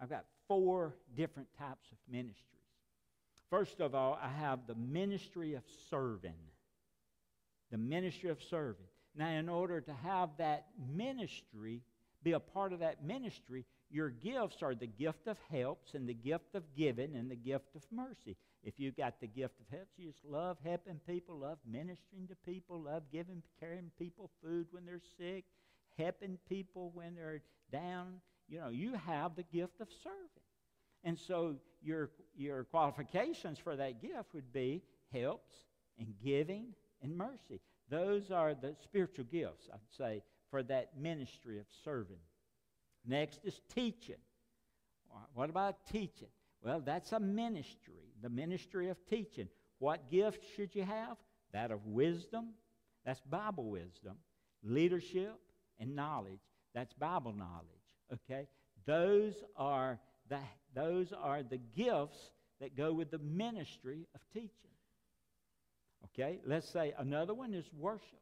I've 0.00 0.10
got 0.10 0.24
four 0.48 0.94
different 1.16 1.48
types 1.58 1.86
of 1.92 1.98
ministries. 2.10 2.36
First 3.50 3.80
of 3.80 3.94
all, 3.94 4.18
I 4.20 4.28
have 4.28 4.60
the 4.66 4.74
ministry 4.74 5.54
of 5.54 5.62
serving. 5.90 6.34
The 7.70 7.78
ministry 7.78 8.30
of 8.30 8.38
serving. 8.42 8.86
Now, 9.14 9.28
in 9.28 9.48
order 9.48 9.80
to 9.80 9.92
have 9.92 10.30
that 10.38 10.66
ministry, 10.94 11.82
be 12.22 12.32
a 12.32 12.40
part 12.40 12.72
of 12.72 12.80
that 12.80 13.04
ministry, 13.04 13.66
your 13.90 14.08
gifts 14.08 14.62
are 14.62 14.74
the 14.74 14.86
gift 14.86 15.26
of 15.26 15.36
helps 15.50 15.94
and 15.94 16.08
the 16.08 16.14
gift 16.14 16.54
of 16.54 16.62
giving 16.74 17.14
and 17.14 17.30
the 17.30 17.36
gift 17.36 17.76
of 17.76 17.82
mercy. 17.92 18.36
If 18.64 18.74
you've 18.78 18.96
got 18.96 19.20
the 19.20 19.26
gift 19.26 19.60
of 19.60 19.66
helps, 19.76 19.98
you 19.98 20.10
just 20.10 20.24
love 20.24 20.56
helping 20.64 21.00
people, 21.06 21.38
love 21.38 21.58
ministering 21.70 22.26
to 22.28 22.36
people, 22.50 22.80
love 22.80 23.02
giving, 23.12 23.42
carrying 23.60 23.90
people 23.98 24.30
food 24.42 24.66
when 24.70 24.86
they're 24.86 25.00
sick, 25.18 25.44
helping 25.98 26.38
people 26.48 26.90
when 26.94 27.14
they're 27.14 27.42
down. 27.70 28.20
You 28.48 28.60
know, 28.60 28.68
you 28.70 28.94
have 28.94 29.36
the 29.36 29.42
gift 29.42 29.80
of 29.80 29.88
serving. 30.02 30.18
And 31.04 31.18
so 31.18 31.56
your, 31.82 32.10
your 32.36 32.64
qualifications 32.64 33.58
for 33.58 33.76
that 33.76 34.00
gift 34.00 34.32
would 34.32 34.52
be 34.52 34.82
helps 35.12 35.56
and 35.98 36.14
giving 36.24 36.68
and 37.02 37.16
mercy. 37.16 37.60
Those 37.92 38.30
are 38.30 38.54
the 38.54 38.74
spiritual 38.82 39.26
gifts, 39.26 39.68
I'd 39.70 39.78
say, 39.98 40.22
for 40.50 40.62
that 40.62 40.98
ministry 40.98 41.58
of 41.58 41.66
serving. 41.84 42.16
Next 43.06 43.40
is 43.44 43.60
teaching. 43.74 44.16
What 45.34 45.50
about 45.50 45.86
teaching? 45.92 46.28
Well, 46.62 46.80
that's 46.80 47.12
a 47.12 47.20
ministry, 47.20 48.14
the 48.22 48.30
ministry 48.30 48.88
of 48.88 48.96
teaching. 49.10 49.46
What 49.78 50.10
gift 50.10 50.42
should 50.56 50.74
you 50.74 50.84
have? 50.84 51.18
That 51.52 51.70
of 51.70 51.84
wisdom. 51.84 52.54
That's 53.04 53.20
Bible 53.20 53.68
wisdom. 53.68 54.16
Leadership 54.64 55.38
and 55.78 55.94
knowledge. 55.94 56.40
That's 56.74 56.94
Bible 56.94 57.34
knowledge. 57.34 57.66
Okay? 58.10 58.48
Those 58.86 59.34
are 59.54 59.98
the, 60.30 60.38
those 60.74 61.12
are 61.12 61.42
the 61.42 61.60
gifts 61.76 62.30
that 62.58 62.74
go 62.74 62.94
with 62.94 63.10
the 63.10 63.18
ministry 63.18 64.06
of 64.14 64.22
teaching. 64.32 64.71
Okay? 66.06 66.40
Let's 66.46 66.68
say 66.68 66.94
another 66.98 67.34
one 67.34 67.54
is 67.54 67.66
worship. 67.78 68.20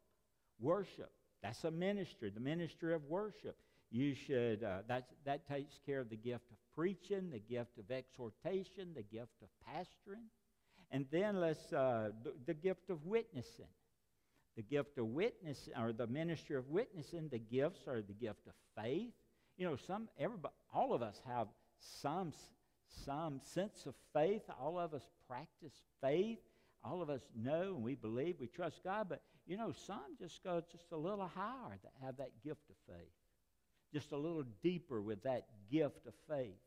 Worship. 0.61 1.11
That's 1.43 1.65
a 1.65 1.71
ministry, 1.71 2.31
the 2.31 2.41
ministry 2.41 2.95
of 2.95 3.05
worship. 3.05 3.57
You 3.91 4.15
should, 4.15 4.63
uh, 4.63 4.83
that, 4.89 5.49
takes 5.49 5.81
care 5.85 6.01
of 6.01 6.11
the 6.11 6.17
gift 6.17 6.45
of 6.51 6.57
preaching, 6.77 7.31
the 7.31 7.41
gift 7.41 7.79
of 7.79 7.91
exhortation, 7.91 8.95
the 8.95 9.03
gift 9.03 9.33
of 9.43 9.49
pastoring. 9.69 10.29
And 10.93 11.07
then 11.11 11.41
let's, 11.41 11.73
uh, 11.73 12.11
the, 12.23 12.35
the 12.47 12.55
gift 12.55 12.91
of 12.91 13.05
witnessing. 13.05 13.67
The 14.57 14.63
gift 14.63 14.99
of 14.99 15.07
witness, 15.07 15.69
or 15.81 15.93
the 15.93 16.07
ministry 16.07 16.57
of 16.57 16.69
witnessing, 16.69 17.29
the 17.31 17.39
gifts 17.39 17.87
are 17.89 18.03
the 18.03 18.13
gift 18.13 18.47
of 18.47 18.53
faith. 18.81 19.13
You 19.57 19.67
know, 19.67 19.77
some, 19.77 20.09
everybody, 20.19 20.55
all 20.73 20.93
of 20.93 21.03
us 21.03 21.21
have 21.27 21.49
some, 21.79 22.33
some 23.05 23.41
sense 23.43 23.87
of 23.87 23.95
faith. 24.13 24.43
All 24.61 24.79
of 24.79 24.95
us 24.95 25.03
practice 25.29 25.73
faith. 26.01 26.39
All 26.83 27.03
of 27.03 27.11
us 27.11 27.23
know 27.37 27.75
and 27.75 27.83
we 27.83 27.95
believe, 27.95 28.37
we 28.41 28.47
trust 28.47 28.83
God. 28.85 29.09
But, 29.09 29.23
you 29.47 29.57
know, 29.57 29.73
some 29.87 30.17
just 30.19 30.43
go 30.43 30.63
just 30.73 30.93
a 30.93 30.97
little 30.97 31.31
higher 31.35 31.79
that 31.83 31.93
have 32.05 32.17
that 32.17 32.31
gift 32.43 32.63
of 32.71 32.77
faith 32.87 33.13
just 33.93 34.13
a 34.13 34.17
little 34.17 34.45
deeper 34.63 35.01
with 35.01 35.23
that 35.25 35.47
gift 35.71 36.07
of 36.07 36.15
faith. 36.29 36.59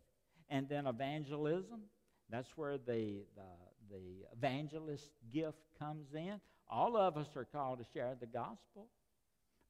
And 0.49 0.67
then 0.67 0.87
evangelism, 0.87 1.81
that's 2.29 2.49
where 2.55 2.77
the, 2.77 3.23
the, 3.35 3.89
the 3.89 4.01
evangelist 4.35 5.09
gift 5.33 5.57
comes 5.79 6.13
in. 6.13 6.39
All 6.69 6.97
of 6.97 7.17
us 7.17 7.27
are 7.35 7.45
called 7.45 7.79
to 7.79 7.85
share 7.93 8.15
the 8.19 8.27
gospel. 8.27 8.87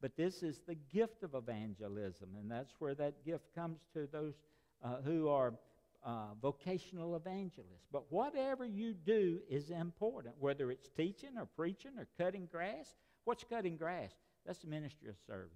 But 0.01 0.17
this 0.17 0.43
is 0.43 0.59
the 0.67 0.75
gift 0.75 1.23
of 1.23 1.33
evangelism, 1.33 2.29
and 2.37 2.51
that's 2.51 2.73
where 2.79 2.93
that 2.95 3.25
gift 3.25 3.45
comes 3.55 3.79
to 3.93 4.05
those 4.11 4.33
uh, 4.83 4.97
who 5.05 5.29
are 5.29 5.53
uh, 6.05 6.33
vocational 6.41 7.15
evangelist. 7.15 7.85
But 7.91 8.11
whatever 8.11 8.65
you 8.65 8.93
do 8.93 9.39
is 9.49 9.69
important, 9.69 10.35
whether 10.39 10.71
it's 10.71 10.89
teaching 10.95 11.37
or 11.37 11.45
preaching 11.45 11.91
or 11.97 12.07
cutting 12.17 12.47
grass. 12.51 12.95
What's 13.23 13.43
cutting 13.43 13.77
grass? 13.77 14.11
That's 14.45 14.59
the 14.59 14.67
ministry 14.67 15.09
of 15.09 15.15
service. 15.25 15.51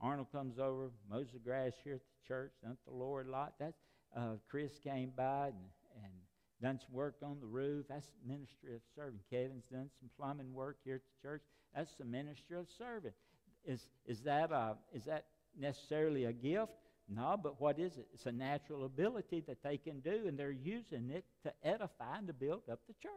Arnold 0.00 0.28
comes 0.32 0.58
over, 0.58 0.90
mows 1.10 1.28
the 1.32 1.38
grass 1.38 1.72
here 1.84 1.94
at 1.94 2.00
the 2.00 2.28
church, 2.28 2.52
done 2.62 2.76
the 2.86 2.94
Lord 2.94 3.28
a 3.28 3.30
lot. 3.30 3.54
That's 3.58 3.78
uh, 4.16 4.36
Chris 4.50 4.72
came 4.82 5.12
by 5.16 5.48
and, 5.48 5.56
and 6.02 6.12
done 6.62 6.78
some 6.78 6.94
work 6.94 7.16
on 7.22 7.38
the 7.40 7.46
roof. 7.46 7.86
That's 7.88 8.06
the 8.06 8.32
ministry 8.32 8.74
of 8.74 8.80
serving. 8.94 9.20
Kevin's 9.30 9.64
done 9.70 9.90
some 10.00 10.10
plumbing 10.18 10.52
work 10.52 10.78
here 10.84 10.96
at 10.96 11.02
the 11.02 11.28
church. 11.28 11.42
That's 11.74 11.94
the 11.94 12.04
ministry 12.04 12.58
of 12.58 12.66
serving. 12.76 13.12
Is 13.64 13.86
is 14.06 14.20
that 14.22 14.52
uh, 14.52 14.74
is 14.94 15.04
that 15.04 15.26
necessarily 15.58 16.24
a 16.24 16.32
gift? 16.32 16.72
No, 17.12 17.36
but 17.42 17.60
what 17.60 17.78
is 17.78 17.96
it? 17.96 18.06
It's 18.14 18.26
a 18.26 18.32
natural 18.32 18.84
ability 18.84 19.42
that 19.48 19.62
they 19.64 19.76
can 19.76 19.98
do, 20.00 20.26
and 20.28 20.38
they're 20.38 20.52
using 20.52 21.10
it 21.10 21.24
to 21.42 21.52
edify 21.64 22.18
and 22.18 22.28
to 22.28 22.32
build 22.32 22.62
up 22.70 22.80
the 22.86 22.94
church. 23.02 23.12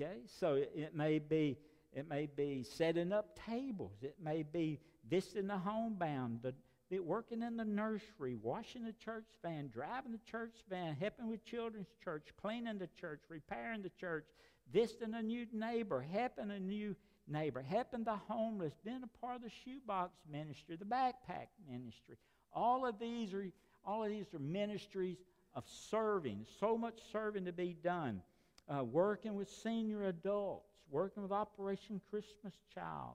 Okay, 0.00 0.18
so 0.26 0.54
it, 0.54 0.94
may 0.94 1.18
be 1.20 1.56
it 1.92 2.08
may 2.08 2.26
be 2.26 2.64
setting 2.64 3.12
up 3.12 3.38
tables. 3.46 3.92
It 4.02 4.16
may 4.22 4.42
be 4.42 4.80
visiting 5.08 5.46
the 5.46 5.56
homebound, 5.56 6.40
the, 6.42 6.52
the, 6.90 6.98
working 6.98 7.42
in 7.42 7.56
the 7.56 7.64
nursery, 7.64 8.34
washing 8.34 8.84
the 8.84 8.92
church 8.92 9.24
van, 9.42 9.70
driving 9.72 10.12
the 10.12 10.30
church 10.30 10.56
van, 10.68 10.96
helping 10.96 11.28
with 11.28 11.44
children's 11.44 11.88
church, 12.02 12.26
cleaning 12.42 12.78
the 12.78 12.90
church, 13.00 13.20
repairing 13.30 13.82
the 13.82 13.92
church, 14.00 14.26
visiting 14.72 15.14
a 15.14 15.22
new 15.22 15.46
neighbor, 15.52 16.04
helping 16.12 16.50
a 16.50 16.60
new 16.60 16.94
neighbor, 17.28 17.62
helping 17.62 18.04
the 18.04 18.16
homeless, 18.28 18.72
being 18.84 19.02
a 19.02 19.18
part 19.20 19.36
of 19.36 19.42
the 19.42 19.50
shoebox 19.64 20.12
ministry, 20.30 20.76
the 20.76 20.84
backpack 20.84 21.48
ministry. 21.70 22.16
All 22.52 22.86
of 22.86 22.98
these 22.98 23.32
are 23.34 23.46
all 23.84 24.02
of 24.02 24.10
these 24.10 24.26
are 24.34 24.38
ministries 24.38 25.18
of 25.54 25.64
serving. 25.90 26.44
So 26.58 26.76
much 26.76 26.98
serving 27.12 27.44
to 27.44 27.52
be 27.52 27.76
done. 27.84 28.20
Uh, 28.68 28.82
working 28.82 29.36
with 29.36 29.48
senior 29.48 30.04
adults 30.08 30.66
working 30.90 31.22
with 31.22 31.32
Operation 31.32 32.00
Christmas 32.10 32.54
Child. 32.74 33.14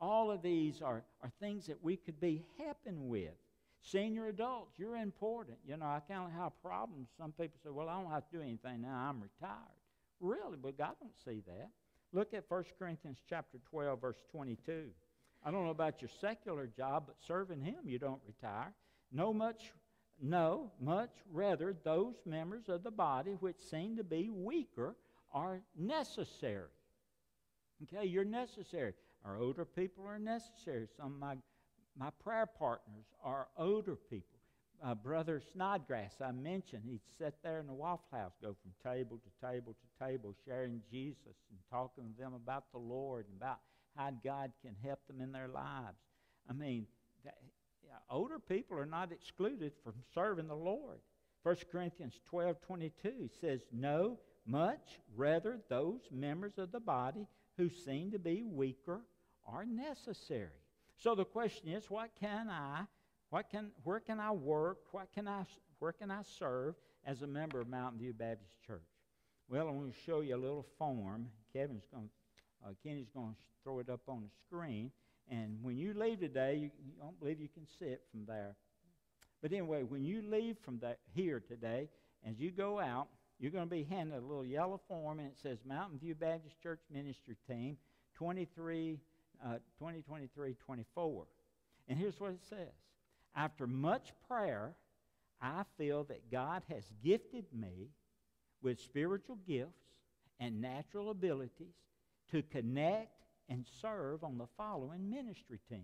All 0.00 0.30
of 0.30 0.42
these 0.42 0.80
are, 0.82 1.02
are 1.22 1.32
things 1.40 1.66
that 1.66 1.82
we 1.82 1.96
could 1.96 2.20
be 2.20 2.44
helping 2.58 3.08
with. 3.08 3.34
Senior 3.82 4.28
adults, 4.28 4.72
you're 4.78 4.96
important. 4.96 5.56
You 5.66 5.76
know, 5.76 5.86
I 5.86 6.00
kind 6.08 6.24
of 6.24 6.32
have 6.32 6.52
problems. 6.62 7.08
Some 7.18 7.32
people 7.32 7.58
say, 7.62 7.70
well, 7.70 7.88
I 7.88 8.00
don't 8.00 8.10
have 8.10 8.28
to 8.30 8.36
do 8.36 8.42
anything 8.42 8.82
now. 8.82 9.08
I'm 9.08 9.20
retired. 9.20 9.54
Really? 10.20 10.58
But 10.60 10.76
God 10.76 10.94
don't 11.00 11.12
see 11.24 11.42
that. 11.46 11.70
Look 12.12 12.32
at 12.32 12.44
1 12.48 12.64
Corinthians 12.78 13.18
chapter 13.28 13.58
12, 13.70 14.00
verse 14.00 14.22
22. 14.30 14.86
I 15.44 15.50
don't 15.50 15.64
know 15.64 15.70
about 15.70 16.00
your 16.00 16.10
secular 16.20 16.66
job, 16.66 17.04
but 17.06 17.16
serving 17.26 17.60
Him, 17.60 17.76
you 17.84 17.98
don't 17.98 18.20
retire. 18.26 18.72
No 19.12 19.32
much, 19.32 19.72
no, 20.20 20.72
much 20.80 21.10
rather, 21.30 21.76
those 21.84 22.16
members 22.26 22.68
of 22.68 22.82
the 22.82 22.90
body 22.90 23.32
which 23.40 23.60
seem 23.60 23.96
to 23.96 24.04
be 24.04 24.30
weaker 24.30 24.96
are 25.32 25.60
necessary. 25.76 26.70
Okay, 27.82 28.06
you're 28.06 28.24
necessary. 28.24 28.94
Our 29.24 29.38
older 29.38 29.64
people 29.64 30.04
are 30.06 30.18
necessary. 30.18 30.88
Some 30.96 31.12
of 31.14 31.18
my, 31.18 31.36
my 31.96 32.10
prayer 32.22 32.46
partners 32.46 33.06
are 33.22 33.48
older 33.56 33.96
people. 33.96 34.37
Uh, 34.84 34.94
Brother 34.94 35.42
Snodgrass, 35.52 36.14
I 36.24 36.30
mentioned, 36.30 36.82
he'd 36.86 37.00
sit 37.18 37.34
there 37.42 37.58
in 37.58 37.66
the 37.66 37.72
Waffle 37.72 38.06
House, 38.12 38.32
go 38.40 38.54
from 38.62 38.92
table 38.92 39.18
to 39.18 39.46
table 39.46 39.74
to 39.74 40.06
table, 40.06 40.36
sharing 40.46 40.80
Jesus 40.90 41.34
and 41.50 41.58
talking 41.68 42.04
to 42.04 42.20
them 42.20 42.34
about 42.34 42.70
the 42.72 42.78
Lord 42.78 43.26
and 43.26 43.36
about 43.36 43.58
how 43.96 44.10
God 44.24 44.52
can 44.62 44.76
help 44.84 45.00
them 45.08 45.20
in 45.20 45.32
their 45.32 45.48
lives. 45.48 45.98
I 46.48 46.52
mean, 46.52 46.86
that, 47.24 47.34
yeah, 47.84 47.98
older 48.08 48.38
people 48.38 48.78
are 48.78 48.86
not 48.86 49.10
excluded 49.10 49.72
from 49.82 49.94
serving 50.14 50.46
the 50.46 50.54
Lord. 50.54 51.00
1 51.42 51.56
Corinthians 51.72 52.20
12 52.26 52.60
22 52.60 53.30
says, 53.40 53.60
No, 53.72 54.18
much 54.46 55.00
rather 55.16 55.58
those 55.68 56.02
members 56.12 56.58
of 56.58 56.70
the 56.70 56.80
body 56.80 57.26
who 57.56 57.68
seem 57.68 58.12
to 58.12 58.18
be 58.18 58.44
weaker 58.44 59.00
are 59.46 59.66
necessary. 59.66 60.50
So 60.96 61.14
the 61.14 61.24
question 61.24 61.68
is, 61.68 61.90
what 61.90 62.10
can 62.20 62.48
I, 62.48 62.84
what 63.30 63.50
can, 63.50 63.70
where 63.84 64.00
can 64.00 64.20
I 64.20 64.30
work? 64.30 64.78
What 64.92 65.08
can 65.14 65.28
I, 65.28 65.44
where 65.78 65.92
can 65.92 66.10
I 66.10 66.22
serve 66.22 66.74
as 67.04 67.22
a 67.22 67.26
member 67.26 67.60
of 67.60 67.68
Mountain 67.68 68.00
View 68.00 68.12
Baptist 68.12 68.54
Church? 68.66 68.80
Well, 69.48 69.68
I'm 69.68 69.78
going 69.78 69.92
to 69.92 69.98
show 70.06 70.20
you 70.20 70.34
a 70.34 70.38
little 70.38 70.66
form. 70.78 71.26
Kevin's 71.52 71.84
going, 71.92 72.08
uh, 72.64 72.70
Kenny's 72.82 73.08
going 73.14 73.30
to 73.30 73.36
throw 73.62 73.78
it 73.80 73.90
up 73.90 74.00
on 74.08 74.22
the 74.22 74.30
screen. 74.46 74.90
And 75.30 75.58
when 75.62 75.76
you 75.76 75.92
leave 75.94 76.20
today, 76.20 76.54
you, 76.54 76.70
you 76.84 76.92
don't 76.98 77.18
believe 77.20 77.40
you 77.40 77.48
can 77.48 77.66
see 77.78 77.86
it 77.86 78.02
from 78.10 78.24
there. 78.26 78.56
But 79.42 79.52
anyway, 79.52 79.82
when 79.82 80.04
you 80.04 80.22
leave 80.22 80.56
from 80.64 80.80
here 81.14 81.40
today, 81.40 81.88
as 82.26 82.38
you 82.38 82.50
go 82.50 82.80
out, 82.80 83.08
you're 83.38 83.52
going 83.52 83.68
to 83.68 83.70
be 83.70 83.84
handed 83.84 84.16
a 84.16 84.26
little 84.26 84.44
yellow 84.44 84.80
form, 84.88 85.20
and 85.20 85.28
it 85.28 85.36
says 85.40 85.58
Mountain 85.66 85.98
View 85.98 86.14
Baptist 86.14 86.60
Church 86.60 86.80
Ministry 86.92 87.36
Team 87.46 87.76
23, 88.16 88.98
uh, 89.44 89.52
2023 89.78 90.54
24. 90.54 91.26
And 91.88 91.98
here's 91.98 92.18
what 92.18 92.32
it 92.32 92.40
says 92.48 92.72
After 93.34 93.66
much 93.66 94.12
prayer, 94.26 94.74
I 95.40 95.62
feel 95.76 96.04
that 96.04 96.30
God 96.30 96.62
has 96.68 96.84
gifted 97.02 97.46
me 97.52 97.90
with 98.62 98.80
spiritual 98.80 99.38
gifts 99.46 99.84
and 100.40 100.60
natural 100.60 101.10
abilities 101.10 101.74
to 102.30 102.42
connect 102.42 103.22
and 103.48 103.64
serve 103.80 104.24
on 104.24 104.38
the 104.38 104.48
following 104.56 105.08
ministry 105.08 105.60
teams. 105.68 105.82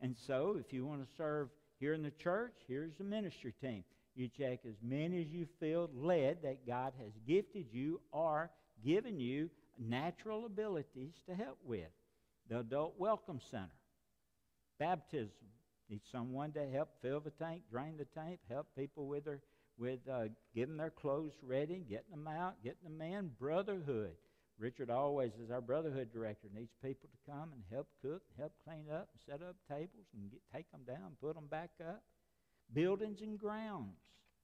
And 0.00 0.16
so, 0.16 0.56
if 0.58 0.72
you 0.72 0.86
want 0.86 1.06
to 1.06 1.16
serve 1.16 1.50
here 1.78 1.92
in 1.92 2.02
the 2.02 2.10
church, 2.10 2.54
here's 2.66 2.94
the 2.96 3.04
ministry 3.04 3.54
team. 3.60 3.84
You 4.14 4.28
check 4.28 4.60
as 4.66 4.76
many 4.82 5.20
as 5.20 5.28
you 5.28 5.46
feel 5.60 5.90
led 5.94 6.42
that 6.42 6.66
God 6.66 6.92
has 7.02 7.12
gifted 7.26 7.66
you 7.70 8.00
or 8.12 8.50
given 8.84 9.20
you 9.20 9.50
natural 9.78 10.46
abilities 10.46 11.14
to 11.28 11.34
help 11.34 11.58
with. 11.64 11.88
The 12.48 12.60
Adult 12.60 12.94
Welcome 12.98 13.40
Center. 13.50 13.68
Baptism. 14.78 15.30
Need 15.90 16.02
someone 16.12 16.52
to 16.52 16.66
help 16.68 16.90
fill 17.02 17.18
the 17.18 17.30
tank, 17.30 17.62
drain 17.70 17.96
the 17.98 18.04
tank, 18.04 18.38
help 18.48 18.68
people 18.76 19.06
with 19.06 19.24
their 19.24 19.40
with 19.76 20.00
uh, 20.12 20.24
getting 20.54 20.76
their 20.76 20.90
clothes 20.90 21.32
ready, 21.42 21.84
getting 21.88 22.10
them 22.10 22.28
out, 22.28 22.62
getting 22.62 22.84
them 22.84 23.00
in. 23.00 23.30
Brotherhood. 23.38 24.12
Richard 24.58 24.90
always, 24.90 25.32
is 25.42 25.50
our 25.50 25.62
brotherhood 25.62 26.12
director, 26.12 26.48
needs 26.54 26.74
people 26.84 27.08
to 27.08 27.32
come 27.32 27.48
and 27.54 27.62
help 27.72 27.88
cook, 28.02 28.20
help 28.38 28.52
clean 28.62 28.84
up, 28.92 29.08
set 29.26 29.40
up 29.40 29.56
tables, 29.66 30.06
and 30.14 30.30
get, 30.30 30.40
take 30.54 30.70
them 30.70 30.82
down, 30.86 31.12
put 31.18 31.34
them 31.34 31.46
back 31.50 31.70
up. 31.80 32.02
Buildings 32.74 33.22
and 33.22 33.38
grounds. 33.38 33.96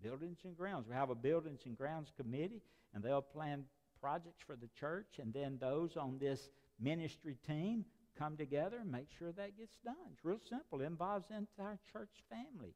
Buildings 0.02 0.38
and 0.44 0.56
grounds. 0.56 0.86
We 0.88 0.94
have 0.94 1.10
a 1.10 1.14
buildings 1.14 1.60
and 1.66 1.76
grounds 1.76 2.12
committee, 2.16 2.62
and 2.94 3.04
they'll 3.04 3.20
plan 3.20 3.64
projects 4.00 4.42
for 4.46 4.56
the 4.56 4.68
church, 4.80 5.18
and 5.20 5.34
then 5.34 5.58
those 5.60 5.98
on 5.98 6.18
this 6.18 6.48
ministry 6.80 7.36
team 7.46 7.84
come 8.18 8.36
together 8.36 8.78
and 8.80 8.90
make 8.90 9.08
sure 9.18 9.32
that 9.32 9.58
gets 9.58 9.76
done. 9.84 9.94
It's 10.12 10.24
real 10.24 10.40
simple. 10.48 10.80
It 10.80 10.84
involves 10.86 11.28
the 11.28 11.36
entire 11.36 11.78
church 11.92 12.10
family. 12.30 12.74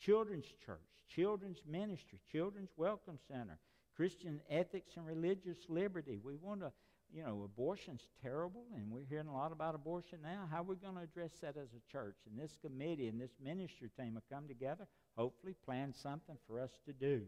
Children's 0.00 0.46
church, 0.64 0.78
children's 1.08 1.62
ministry, 1.68 2.20
children's 2.30 2.70
welcome 2.76 3.18
center, 3.28 3.58
Christian 3.96 4.40
ethics 4.48 4.92
and 4.96 5.06
religious 5.06 5.58
liberty. 5.68 6.20
We 6.22 6.36
want 6.36 6.60
to, 6.60 6.72
you 7.12 7.24
know, 7.24 7.42
abortion's 7.44 8.02
terrible, 8.22 8.64
and 8.76 8.90
we're 8.92 9.06
hearing 9.08 9.26
a 9.26 9.32
lot 9.32 9.50
about 9.50 9.74
abortion 9.74 10.20
now. 10.22 10.48
How 10.50 10.60
are 10.60 10.64
we 10.64 10.76
going 10.76 10.94
to 10.94 11.02
address 11.02 11.32
that 11.42 11.56
as 11.56 11.70
a 11.74 11.90
church? 11.90 12.16
And 12.30 12.38
this 12.38 12.56
committee 12.64 13.08
and 13.08 13.20
this 13.20 13.32
ministry 13.42 13.90
team 13.98 14.14
will 14.14 14.22
come 14.32 14.46
together, 14.46 14.86
hopefully 15.16 15.54
plan 15.64 15.92
something 15.92 16.36
for 16.46 16.60
us 16.60 16.70
to 16.86 16.92
do. 16.92 17.22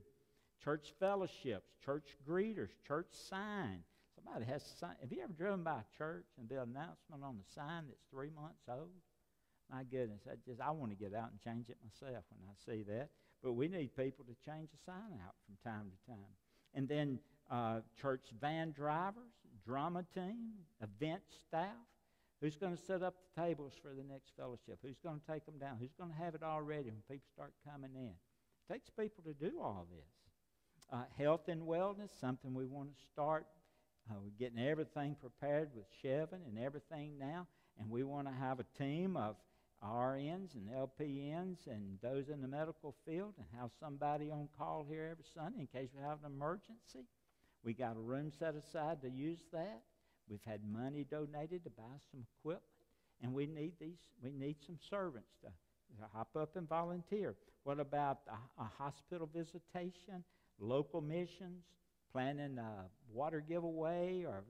Church 0.62 0.92
fellowships, 1.00 1.72
church 1.84 2.16
greeters, 2.28 2.68
church 2.86 3.08
sign. 3.10 3.82
Somebody 4.24 4.44
has 4.46 4.62
sign. 4.78 4.94
Have 5.00 5.12
you 5.12 5.22
ever 5.22 5.32
driven 5.32 5.62
by 5.62 5.80
a 5.80 5.88
church 5.96 6.26
and 6.38 6.48
the 6.48 6.62
announcement 6.62 7.24
on 7.24 7.36
the 7.36 7.48
sign 7.54 7.84
that's 7.88 8.04
three 8.10 8.30
months 8.30 8.62
old? 8.68 8.90
My 9.70 9.84
goodness, 9.84 10.22
I 10.26 10.34
just 10.46 10.60
I 10.60 10.70
want 10.70 10.90
to 10.92 10.98
get 10.98 11.14
out 11.14 11.30
and 11.30 11.40
change 11.40 11.68
it 11.68 11.78
myself 11.82 12.24
when 12.30 12.42
I 12.44 12.54
see 12.66 12.82
that. 12.90 13.08
But 13.42 13.52
we 13.52 13.68
need 13.68 13.96
people 13.96 14.24
to 14.26 14.36
change 14.44 14.68
the 14.70 14.78
sign 14.84 15.16
out 15.24 15.34
from 15.46 15.56
time 15.64 15.90
to 15.90 16.12
time 16.12 16.34
and 16.74 16.88
then 16.88 17.18
uh, 17.50 17.80
church 18.00 18.26
van 18.40 18.72
drivers, 18.72 19.32
drama 19.64 20.04
team, 20.14 20.52
event 20.82 21.22
staff. 21.46 21.68
Who's 22.40 22.56
going 22.56 22.76
to 22.76 22.82
set 22.82 23.02
up 23.02 23.14
the 23.34 23.42
tables 23.42 23.74
for 23.82 23.90
the 23.94 24.02
next 24.02 24.32
fellowship? 24.36 24.78
Who's 24.82 24.98
going 25.04 25.20
to 25.20 25.32
take 25.32 25.44
them 25.44 25.58
down? 25.58 25.76
Who's 25.78 25.92
going 25.98 26.10
to 26.10 26.16
have 26.16 26.34
it 26.34 26.42
all 26.42 26.62
ready 26.62 26.90
when 26.90 27.02
people 27.10 27.28
start 27.34 27.52
coming 27.68 27.90
in? 27.94 28.12
It 28.12 28.72
takes 28.72 28.88
people 28.88 29.22
to 29.24 29.34
do 29.34 29.60
all 29.60 29.86
this. 29.90 30.06
Uh, 30.90 31.04
health 31.18 31.48
and 31.48 31.62
wellness, 31.62 32.08
something 32.18 32.54
we 32.54 32.64
want 32.64 32.88
to 32.88 33.02
start. 33.12 33.46
Uh, 34.10 34.14
we're 34.24 34.30
getting 34.44 34.58
everything 34.58 35.14
prepared 35.20 35.68
with 35.72 35.84
Chevin 36.02 36.44
and 36.48 36.58
everything 36.58 37.12
now, 37.16 37.46
and 37.78 37.88
we 37.88 38.02
want 38.02 38.26
to 38.26 38.34
have 38.34 38.58
a 38.58 38.64
team 38.76 39.16
of 39.16 39.36
RNs 39.84 40.54
and 40.54 40.68
LPNs 40.68 41.68
and 41.68 41.96
those 42.02 42.28
in 42.28 42.42
the 42.42 42.48
medical 42.48 42.96
field 43.06 43.34
and 43.38 43.46
have 43.60 43.70
somebody 43.78 44.28
on 44.28 44.48
call 44.58 44.84
here 44.88 45.08
every 45.12 45.24
Sunday 45.32 45.60
in 45.60 45.66
case 45.68 45.90
we 45.96 46.02
have 46.02 46.18
an 46.24 46.32
emergency. 46.32 47.06
We 47.62 47.72
got 47.72 47.96
a 47.96 48.00
room 48.00 48.32
set 48.36 48.54
aside 48.56 49.00
to 49.02 49.08
use 49.08 49.40
that. 49.52 49.82
We've 50.28 50.42
had 50.44 50.60
money 50.64 51.06
donated 51.08 51.62
to 51.64 51.70
buy 51.70 51.98
some 52.10 52.24
equipment, 52.40 52.64
and 53.22 53.32
we 53.32 53.46
need 53.46 53.74
these. 53.80 54.00
We 54.20 54.32
need 54.32 54.56
some 54.66 54.78
servants 54.88 55.30
to, 55.42 55.48
to 55.48 56.08
hop 56.12 56.34
up 56.36 56.56
and 56.56 56.68
volunteer. 56.68 57.36
What 57.62 57.78
about 57.78 58.18
a, 58.28 58.62
a 58.62 58.70
hospital 58.76 59.28
visitation, 59.32 60.24
local 60.58 61.00
missions, 61.00 61.62
planning 62.12 62.58
a 62.58 62.84
water 63.12 63.42
giveaway 63.46 64.24
or 64.26 64.44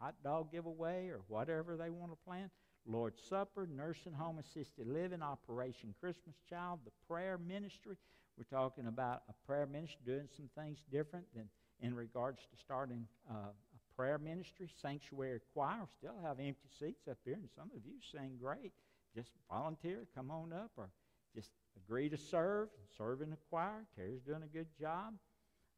hot 0.00 0.14
dog 0.22 0.52
giveaway 0.52 1.08
or 1.08 1.20
whatever 1.28 1.76
they 1.76 1.90
want 1.90 2.12
to 2.12 2.18
plan? 2.26 2.50
Lord's 2.86 3.22
Supper, 3.22 3.66
nursing 3.66 4.12
home 4.12 4.38
assisted 4.38 4.86
living, 4.86 5.22
Operation 5.22 5.94
Christmas 6.00 6.36
Child, 6.48 6.80
the 6.84 6.92
prayer 7.08 7.38
ministry. 7.38 7.96
We're 8.36 8.58
talking 8.58 8.86
about 8.86 9.22
a 9.28 9.46
prayer 9.46 9.66
ministry 9.66 10.00
doing 10.04 10.28
some 10.36 10.50
things 10.56 10.78
different 10.90 11.24
than 11.34 11.48
in 11.80 11.94
regards 11.94 12.42
to 12.42 12.62
starting 12.62 13.06
uh, 13.30 13.52
a 13.52 13.96
prayer 13.96 14.18
ministry. 14.18 14.68
Sanctuary 14.82 15.40
choir 15.54 15.86
still 15.98 16.16
have 16.22 16.38
empty 16.40 16.68
seats 16.78 17.08
up 17.10 17.18
here, 17.24 17.34
and 17.34 17.48
some 17.56 17.70
of 17.74 17.84
you 17.84 17.94
sing 18.12 18.32
great. 18.40 18.72
Just 19.14 19.30
volunteer, 19.50 20.06
come 20.14 20.30
on 20.30 20.52
up, 20.52 20.72
or 20.76 20.90
just 21.34 21.50
agree 21.76 22.08
to 22.08 22.16
serve, 22.16 22.68
serve 22.98 23.22
in 23.22 23.30
the 23.30 23.38
choir. 23.48 23.84
Terry's 23.96 24.20
doing 24.22 24.42
a 24.42 24.56
good 24.56 24.66
job. 24.78 25.14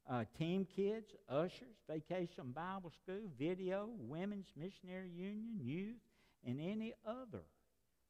Uh, 0.09 0.23
team 0.39 0.67
kids, 0.77 1.15
ushers, 1.29 1.77
vacation 1.91 2.53
Bible 2.55 2.93
school, 3.03 3.29
video, 3.37 3.89
women's 3.99 4.47
missionary 4.57 5.11
union, 5.11 5.59
youth, 5.61 5.97
and 6.47 6.61
any 6.61 6.95
other. 7.05 7.43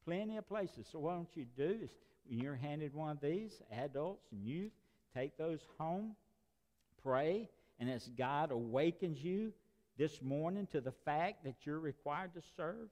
Plenty 0.05 0.37
of 0.37 0.47
places. 0.47 0.85
So 0.91 0.99
what 0.99 1.13
don't 1.13 1.35
you 1.35 1.45
do 1.57 1.79
is 1.83 1.89
when 2.27 2.39
you're 2.39 2.55
handed 2.55 2.93
one 2.93 3.09
of 3.09 3.19
these, 3.19 3.61
adults 3.71 4.27
and 4.31 4.45
youth, 4.45 4.71
take 5.15 5.37
those 5.37 5.61
home, 5.79 6.15
pray, 7.01 7.49
and 7.79 7.89
as 7.89 8.07
God 8.15 8.51
awakens 8.51 9.23
you 9.23 9.51
this 9.97 10.21
morning 10.21 10.67
to 10.71 10.81
the 10.81 10.93
fact 11.03 11.43
that 11.45 11.55
you're 11.63 11.79
required 11.79 12.33
to 12.35 12.41
serve, 12.55 12.89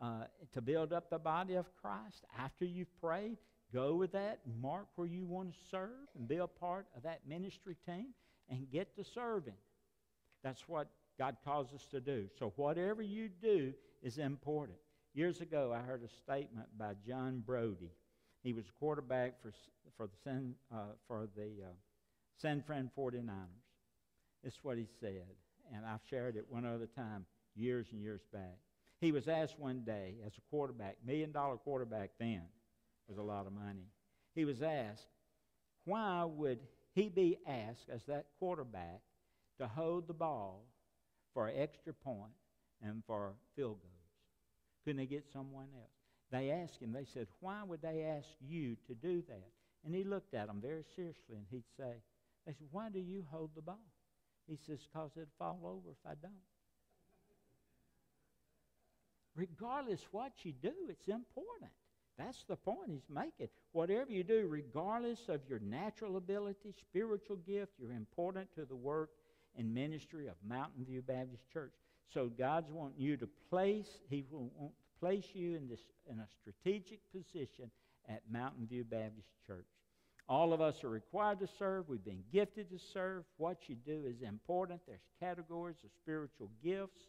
uh, 0.00 0.24
to 0.52 0.62
build 0.62 0.94
up 0.94 1.10
the 1.10 1.18
body 1.18 1.54
of 1.54 1.66
Christ, 1.82 2.24
after 2.38 2.64
you've 2.64 3.00
prayed, 3.00 3.36
go 3.72 3.94
with 3.94 4.12
that, 4.12 4.40
mark 4.60 4.86
where 4.96 5.06
you 5.06 5.26
want 5.26 5.52
to 5.52 5.58
serve, 5.70 6.08
and 6.16 6.26
be 6.26 6.36
a 6.36 6.46
part 6.46 6.86
of 6.96 7.02
that 7.02 7.20
ministry 7.28 7.76
team, 7.84 8.14
and 8.50 8.70
get 8.70 8.96
to 8.96 9.04
serving. 9.04 9.54
That's 10.42 10.68
what 10.68 10.88
God 11.18 11.36
calls 11.44 11.72
us 11.74 11.86
to 11.90 12.00
do. 12.00 12.28
So 12.38 12.52
whatever 12.56 13.02
you 13.02 13.28
do 13.28 13.72
is 14.02 14.18
important. 14.18 14.78
Years 15.14 15.40
ago, 15.40 15.74
I 15.74 15.80
heard 15.80 16.02
a 16.04 16.08
statement 16.08 16.68
by 16.78 16.92
John 17.06 17.42
Brodie. 17.44 17.92
He 18.42 18.52
was 18.52 18.66
quarterback 18.78 19.40
for, 19.40 19.50
for 19.96 20.06
the, 20.06 20.16
San, 20.22 20.54
uh, 20.72 20.92
for 21.08 21.26
the 21.34 21.64
uh, 21.64 21.72
San 22.36 22.62
Fran 22.62 22.90
49ers. 22.96 23.46
This 24.44 24.52
is 24.54 24.58
what 24.62 24.76
he 24.76 24.86
said, 25.00 25.26
and 25.74 25.84
I've 25.84 26.02
shared 26.08 26.36
it 26.36 26.44
one 26.48 26.64
other 26.66 26.86
time 26.86 27.24
years 27.56 27.88
and 27.90 28.00
years 28.00 28.20
back. 28.32 28.58
He 29.00 29.10
was 29.10 29.26
asked 29.26 29.58
one 29.58 29.82
day, 29.84 30.14
as 30.24 30.32
a 30.36 30.40
quarterback, 30.50 30.98
million 31.04 31.32
dollar 31.32 31.56
quarterback 31.56 32.10
then, 32.18 32.42
was 33.08 33.18
a 33.18 33.22
lot 33.22 33.46
of 33.46 33.52
money. 33.52 33.88
He 34.34 34.44
was 34.44 34.62
asked, 34.62 35.06
why 35.84 36.24
would 36.24 36.58
he 36.96 37.10
be 37.10 37.38
asked 37.46 37.90
as 37.92 38.02
that 38.06 38.24
quarterback 38.38 39.02
to 39.58 39.68
hold 39.68 40.08
the 40.08 40.14
ball 40.14 40.64
for 41.34 41.46
an 41.46 41.54
extra 41.58 41.92
point 41.92 42.32
and 42.82 43.02
for 43.06 43.34
field 43.54 43.78
goals? 43.82 43.92
Couldn't 44.82 44.96
they 44.96 45.06
get 45.06 45.26
someone 45.30 45.66
else? 45.76 45.90
They 46.32 46.50
asked 46.50 46.80
him, 46.80 46.92
they 46.92 47.04
said, 47.04 47.26
Why 47.40 47.62
would 47.62 47.82
they 47.82 48.02
ask 48.02 48.28
you 48.40 48.76
to 48.88 48.94
do 48.94 49.22
that? 49.28 49.50
And 49.84 49.94
he 49.94 50.04
looked 50.04 50.32
at 50.32 50.46
them 50.46 50.60
very 50.60 50.84
seriously 50.96 51.36
and 51.36 51.44
he'd 51.50 51.68
say, 51.76 51.92
They 52.46 52.52
said, 52.52 52.68
Why 52.72 52.88
do 52.88 52.98
you 52.98 53.24
hold 53.30 53.50
the 53.54 53.62
ball? 53.62 53.76
He 54.48 54.58
says, 54.66 54.78
Because 54.90 55.10
it'll 55.16 55.28
fall 55.38 55.60
over 55.64 55.90
if 55.90 56.10
I 56.10 56.14
don't. 56.22 56.32
Regardless 59.36 60.00
what 60.12 60.32
you 60.44 60.52
do, 60.62 60.72
it's 60.88 61.08
important. 61.08 61.72
That's 62.18 62.44
the 62.48 62.56
point 62.56 62.88
he's 62.88 63.08
making. 63.10 63.48
Whatever 63.72 64.10
you 64.10 64.24
do, 64.24 64.46
regardless 64.48 65.28
of 65.28 65.40
your 65.48 65.58
natural 65.58 66.16
ability, 66.16 66.74
spiritual 66.80 67.36
gift, 67.46 67.72
you're 67.78 67.92
important 67.92 68.48
to 68.54 68.64
the 68.64 68.76
work 68.76 69.10
and 69.58 69.74
ministry 69.74 70.26
of 70.26 70.34
Mountain 70.46 70.84
View 70.84 71.02
Baptist 71.02 71.50
Church. 71.52 71.72
So 72.12 72.30
God's 72.38 72.70
wanting 72.70 73.00
you 73.00 73.16
to 73.18 73.28
place, 73.50 73.88
He 74.08 74.24
will 74.30 74.50
want 74.56 74.72
to 74.72 75.00
place 75.00 75.26
you 75.34 75.56
in 75.56 75.68
this 75.68 75.80
in 76.10 76.18
a 76.18 76.26
strategic 76.40 77.00
position 77.12 77.70
at 78.08 78.22
Mountain 78.30 78.66
View 78.66 78.84
Baptist 78.84 79.28
Church. 79.46 79.66
All 80.28 80.52
of 80.52 80.60
us 80.60 80.82
are 80.82 80.88
required 80.88 81.38
to 81.40 81.48
serve. 81.58 81.88
We've 81.88 82.04
been 82.04 82.24
gifted 82.32 82.70
to 82.70 82.78
serve. 82.78 83.24
What 83.36 83.68
you 83.68 83.76
do 83.76 84.04
is 84.06 84.22
important. 84.22 84.80
There's 84.86 85.00
categories 85.20 85.76
of 85.84 85.90
spiritual 86.02 86.50
gifts. 86.64 87.02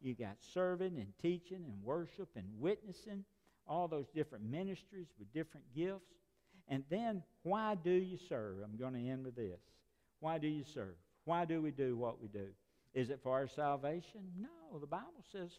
You 0.00 0.14
got 0.14 0.36
serving 0.54 0.96
and 0.96 1.12
teaching 1.20 1.64
and 1.64 1.82
worship 1.82 2.28
and 2.36 2.46
witnessing 2.58 3.24
all 3.70 3.86
those 3.86 4.08
different 4.12 4.44
ministries 4.44 5.06
with 5.18 5.32
different 5.32 5.64
gifts. 5.74 6.10
And 6.68 6.82
then, 6.90 7.22
why 7.44 7.76
do 7.76 7.90
you 7.90 8.18
serve? 8.28 8.56
I'm 8.62 8.76
going 8.76 8.94
to 8.94 9.08
end 9.08 9.24
with 9.24 9.36
this. 9.36 9.60
Why 10.18 10.38
do 10.38 10.48
you 10.48 10.64
serve? 10.64 10.96
Why 11.24 11.44
do 11.44 11.62
we 11.62 11.70
do 11.70 11.96
what 11.96 12.20
we 12.20 12.28
do? 12.28 12.48
Is 12.92 13.10
it 13.10 13.20
for 13.22 13.32
our 13.32 13.46
salvation? 13.46 14.20
No. 14.38 14.78
The 14.78 14.86
Bible 14.86 15.24
says, 15.30 15.50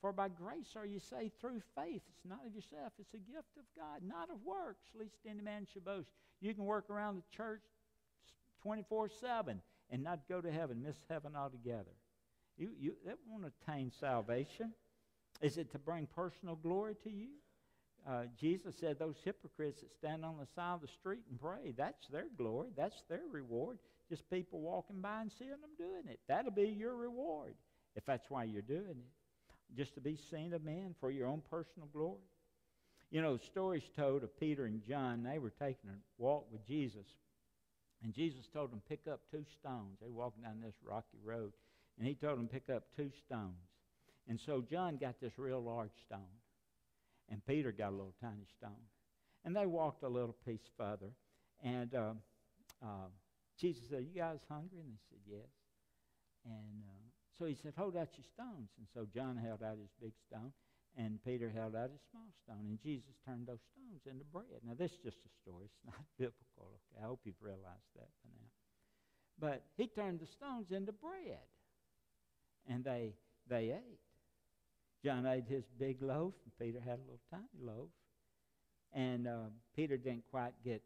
For 0.00 0.12
by 0.12 0.28
grace 0.28 0.74
are 0.76 0.86
you 0.86 1.00
saved 1.00 1.40
through 1.40 1.60
faith. 1.76 2.02
It's 2.08 2.24
not 2.24 2.46
of 2.46 2.54
yourself, 2.54 2.92
it's 2.98 3.14
a 3.14 3.18
gift 3.18 3.56
of 3.58 3.64
God, 3.76 4.00
not 4.06 4.30
of 4.30 4.36
works, 4.44 4.86
lest 4.98 5.16
any 5.28 5.42
man 5.42 5.66
should 5.72 5.84
boast. 5.84 6.08
You 6.40 6.54
can 6.54 6.64
work 6.64 6.88
around 6.88 7.16
the 7.16 7.36
church 7.36 7.62
24 8.62 9.08
7 9.08 9.60
and 9.90 10.02
not 10.02 10.28
go 10.28 10.40
to 10.40 10.50
heaven, 10.50 10.82
miss 10.82 10.96
heaven 11.08 11.32
altogether. 11.36 11.94
You, 12.56 12.70
you, 12.78 12.94
that 13.04 13.18
won't 13.28 13.44
attain 13.44 13.92
salvation. 14.00 14.72
Is 15.40 15.58
it 15.58 15.70
to 15.72 15.78
bring 15.78 16.06
personal 16.06 16.56
glory 16.56 16.94
to 17.04 17.10
you? 17.10 17.28
Uh, 18.08 18.22
Jesus 18.38 18.76
said 18.78 18.98
those 18.98 19.16
hypocrites 19.24 19.80
that 19.80 19.92
stand 19.92 20.24
on 20.24 20.36
the 20.38 20.46
side 20.54 20.74
of 20.74 20.80
the 20.80 20.86
street 20.88 21.22
and 21.28 21.40
pray, 21.40 21.74
that's 21.76 22.06
their 22.08 22.26
glory, 22.36 22.68
that's 22.76 23.02
their 23.08 23.22
reward. 23.30 23.78
Just 24.08 24.30
people 24.30 24.60
walking 24.60 25.00
by 25.00 25.22
and 25.22 25.32
seeing 25.36 25.50
them 25.50 25.74
doing 25.76 26.06
it. 26.08 26.20
That'll 26.28 26.52
be 26.52 26.68
your 26.68 26.94
reward 26.94 27.54
if 27.96 28.04
that's 28.06 28.30
why 28.30 28.44
you're 28.44 28.62
doing 28.62 28.90
it. 28.90 29.76
Just 29.76 29.94
to 29.94 30.00
be 30.00 30.16
seen 30.30 30.52
of 30.52 30.62
men 30.62 30.94
for 31.00 31.10
your 31.10 31.26
own 31.26 31.42
personal 31.50 31.88
glory. 31.92 32.20
You 33.10 33.22
know, 33.22 33.36
the 33.36 33.44
stories 33.44 33.82
told 33.96 34.22
of 34.22 34.38
Peter 34.38 34.66
and 34.66 34.84
John, 34.86 35.24
they 35.24 35.40
were 35.40 35.50
taking 35.50 35.90
a 35.90 36.22
walk 36.22 36.46
with 36.52 36.64
Jesus. 36.64 37.06
And 38.04 38.14
Jesus 38.14 38.46
told 38.52 38.70
them, 38.70 38.82
pick 38.88 39.00
up 39.10 39.20
two 39.32 39.44
stones. 39.58 39.98
They 40.00 40.08
were 40.08 40.24
walking 40.24 40.44
down 40.44 40.60
this 40.62 40.74
rocky 40.84 41.18
road. 41.24 41.52
And 41.98 42.06
he 42.06 42.14
told 42.14 42.38
them, 42.38 42.46
pick 42.46 42.70
up 42.72 42.84
two 42.96 43.10
stones. 43.26 43.56
And 44.28 44.38
so 44.38 44.62
John 44.68 44.96
got 44.96 45.20
this 45.20 45.38
real 45.38 45.62
large 45.62 45.90
stone 46.06 46.20
and 47.30 47.44
Peter 47.46 47.72
got 47.72 47.90
a 47.90 47.96
little 47.96 48.14
tiny 48.20 48.46
stone. 48.56 48.86
And 49.44 49.54
they 49.54 49.66
walked 49.66 50.02
a 50.02 50.08
little 50.08 50.36
piece 50.44 50.68
further, 50.76 51.12
and 51.62 51.94
uh, 51.94 52.14
uh, 52.82 53.08
Jesus 53.58 53.88
said, 53.88 54.04
"You 54.12 54.20
guys 54.20 54.40
hungry?" 54.48 54.80
And 54.80 54.90
they 54.90 55.02
said, 55.08 55.22
"Yes." 55.26 55.52
And 56.44 56.82
uh, 56.82 57.06
so 57.38 57.44
he 57.46 57.54
said, 57.54 57.72
"Hold 57.76 57.96
out 57.96 58.08
your 58.16 58.26
stones." 58.26 58.70
And 58.78 58.86
so 58.92 59.06
John 59.06 59.36
held 59.36 59.62
out 59.62 59.78
his 59.78 59.94
big 60.02 60.12
stone, 60.26 60.52
and 60.96 61.22
Peter 61.24 61.48
held 61.48 61.76
out 61.76 61.90
his 61.90 62.02
small 62.10 62.26
stone, 62.42 62.66
and 62.66 62.80
Jesus 62.82 63.14
turned 63.24 63.46
those 63.46 63.62
stones 63.70 64.02
into 64.10 64.24
bread. 64.24 64.66
Now 64.66 64.74
this 64.76 64.92
is 64.92 64.98
just 64.98 65.18
a 65.24 65.30
story; 65.42 65.66
it's 65.66 65.84
not 65.86 66.02
biblical. 66.18 66.74
Okay, 66.82 66.98
I 67.02 67.06
hope 67.06 67.20
you've 67.24 67.40
realized 67.40 67.90
that 67.94 68.10
by 68.24 68.30
now. 68.34 68.50
But 69.38 69.62
he 69.76 69.86
turned 69.86 70.20
the 70.20 70.26
stones 70.26 70.72
into 70.72 70.92
bread, 70.92 71.46
and 72.68 72.84
they 72.84 73.14
they 73.48 73.70
ate. 73.70 74.05
John 75.04 75.26
ate 75.26 75.44
his 75.46 75.64
big 75.78 76.02
loaf, 76.02 76.34
and 76.44 76.52
Peter 76.58 76.80
had 76.80 76.98
a 76.98 77.02
little 77.02 77.20
tiny 77.30 77.62
loaf. 77.62 77.88
And 78.92 79.26
uh, 79.28 79.50
Peter 79.74 79.96
didn't 79.96 80.24
quite 80.30 80.54
get 80.64 80.82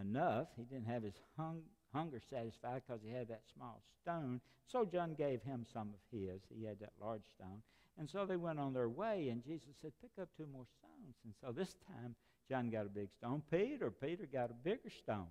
enough. 0.00 0.48
He 0.56 0.64
didn't 0.64 0.86
have 0.86 1.02
his 1.02 1.20
hung- 1.36 1.62
hunger 1.92 2.20
satisfied 2.30 2.82
because 2.86 3.02
he 3.04 3.12
had 3.12 3.28
that 3.28 3.42
small 3.54 3.82
stone. 4.02 4.40
So 4.66 4.84
John 4.84 5.14
gave 5.14 5.42
him 5.42 5.66
some 5.72 5.88
of 5.88 6.00
his. 6.10 6.40
He 6.48 6.64
had 6.64 6.80
that 6.80 6.92
large 7.00 7.24
stone. 7.34 7.62
And 7.98 8.10
so 8.10 8.26
they 8.26 8.36
went 8.36 8.58
on 8.58 8.72
their 8.72 8.88
way, 8.88 9.28
and 9.28 9.44
Jesus 9.44 9.68
said, 9.80 9.92
Pick 10.00 10.10
up 10.20 10.28
two 10.36 10.46
more 10.52 10.66
stones. 10.78 11.14
And 11.24 11.34
so 11.40 11.52
this 11.52 11.76
time, 11.86 12.14
John 12.48 12.70
got 12.70 12.86
a 12.86 12.90
big 12.90 13.08
stone. 13.16 13.42
Peter, 13.50 13.90
Peter 13.90 14.26
got 14.30 14.50
a 14.50 14.54
bigger 14.54 14.90
stone. 14.90 15.28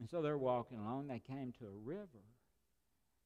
And 0.00 0.08
so 0.10 0.20
they're 0.20 0.38
walking 0.38 0.78
along. 0.78 1.06
They 1.06 1.20
came 1.20 1.52
to 1.58 1.66
a 1.66 1.84
river. 1.84 2.24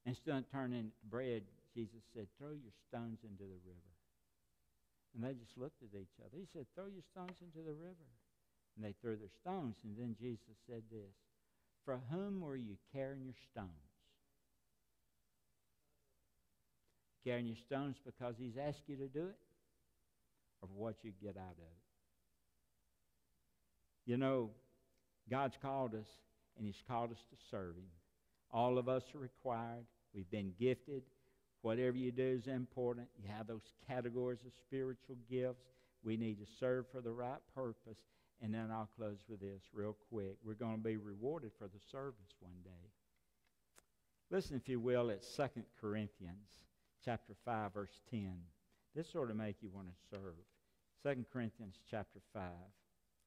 Instead 0.05 0.37
of 0.37 0.51
turning 0.51 0.91
bread, 1.09 1.43
Jesus 1.77 2.01
said, 2.11 2.25
Throw 2.39 2.57
your 2.57 2.73
stones 2.89 3.19
into 3.21 3.45
the 3.45 3.61
river. 3.61 3.93
And 5.13 5.21
they 5.23 5.37
just 5.37 5.55
looked 5.57 5.83
at 5.83 5.93
each 5.93 6.17
other. 6.17 6.33
He 6.33 6.49
said, 6.51 6.65
Throw 6.73 6.89
your 6.89 7.05
stones 7.13 7.37
into 7.37 7.61
the 7.61 7.77
river. 7.77 8.09
And 8.75 8.81
they 8.81 8.95
threw 8.99 9.15
their 9.15 9.29
stones. 9.41 9.75
And 9.85 9.93
then 9.95 10.15
Jesus 10.19 10.57
said 10.65 10.81
this 10.89 11.13
For 11.85 12.01
whom 12.09 12.41
were 12.41 12.55
you 12.55 12.77
carrying 12.91 13.25
your 13.25 13.37
stones? 13.51 13.69
Carrying 17.23 17.45
your 17.45 17.61
stones 17.61 17.97
because 18.03 18.33
he's 18.39 18.57
asked 18.57 18.83
you 18.87 18.95
to 18.97 19.07
do 19.07 19.27
it? 19.27 19.37
Or 20.63 20.67
for 20.67 20.81
what 20.81 20.95
you 21.03 21.11
get 21.21 21.37
out 21.37 21.53
of 21.53 21.61
it? 21.61 21.83
You 24.07 24.17
know, 24.17 24.49
God's 25.29 25.57
called 25.61 25.93
us, 25.93 26.07
and 26.57 26.65
he's 26.65 26.81
called 26.87 27.11
us 27.11 27.23
to 27.29 27.37
serve 27.51 27.75
him. 27.75 27.91
All 28.51 28.79
of 28.79 28.89
us 28.89 29.03
are 29.13 29.19
required. 29.19 29.85
We've 30.15 30.31
been 30.31 30.53
gifted. 30.59 31.03
Whatever 31.67 31.97
you 31.97 32.13
do 32.13 32.23
is 32.23 32.47
important. 32.47 33.09
You 33.21 33.27
have 33.35 33.45
those 33.45 33.73
categories 33.89 34.39
of 34.45 34.53
spiritual 34.53 35.17
gifts. 35.29 35.65
We 36.01 36.15
need 36.15 36.39
to 36.39 36.49
serve 36.61 36.85
for 36.93 37.01
the 37.01 37.11
right 37.11 37.41
purpose. 37.53 37.97
And 38.41 38.53
then 38.53 38.69
I'll 38.71 38.87
close 38.97 39.17
with 39.27 39.41
this 39.41 39.63
real 39.73 39.97
quick. 40.09 40.37
We're 40.45 40.53
going 40.53 40.77
to 40.77 40.81
be 40.81 40.95
rewarded 40.95 41.51
for 41.59 41.65
the 41.65 41.81
service 41.91 42.31
one 42.39 42.55
day. 42.63 42.87
Listen, 44.31 44.55
if 44.55 44.69
you 44.69 44.79
will, 44.79 45.11
at 45.11 45.25
2 45.35 45.43
Corinthians 45.81 46.47
chapter 47.03 47.33
5, 47.43 47.73
verse 47.73 47.99
10. 48.11 48.31
This 48.95 49.11
sort 49.11 49.29
of 49.29 49.35
make 49.35 49.57
you 49.59 49.69
want 49.69 49.87
to 49.87 50.17
serve. 50.17 51.15
2 51.15 51.25
Corinthians 51.33 51.75
chapter 51.91 52.19
5, 52.33 52.43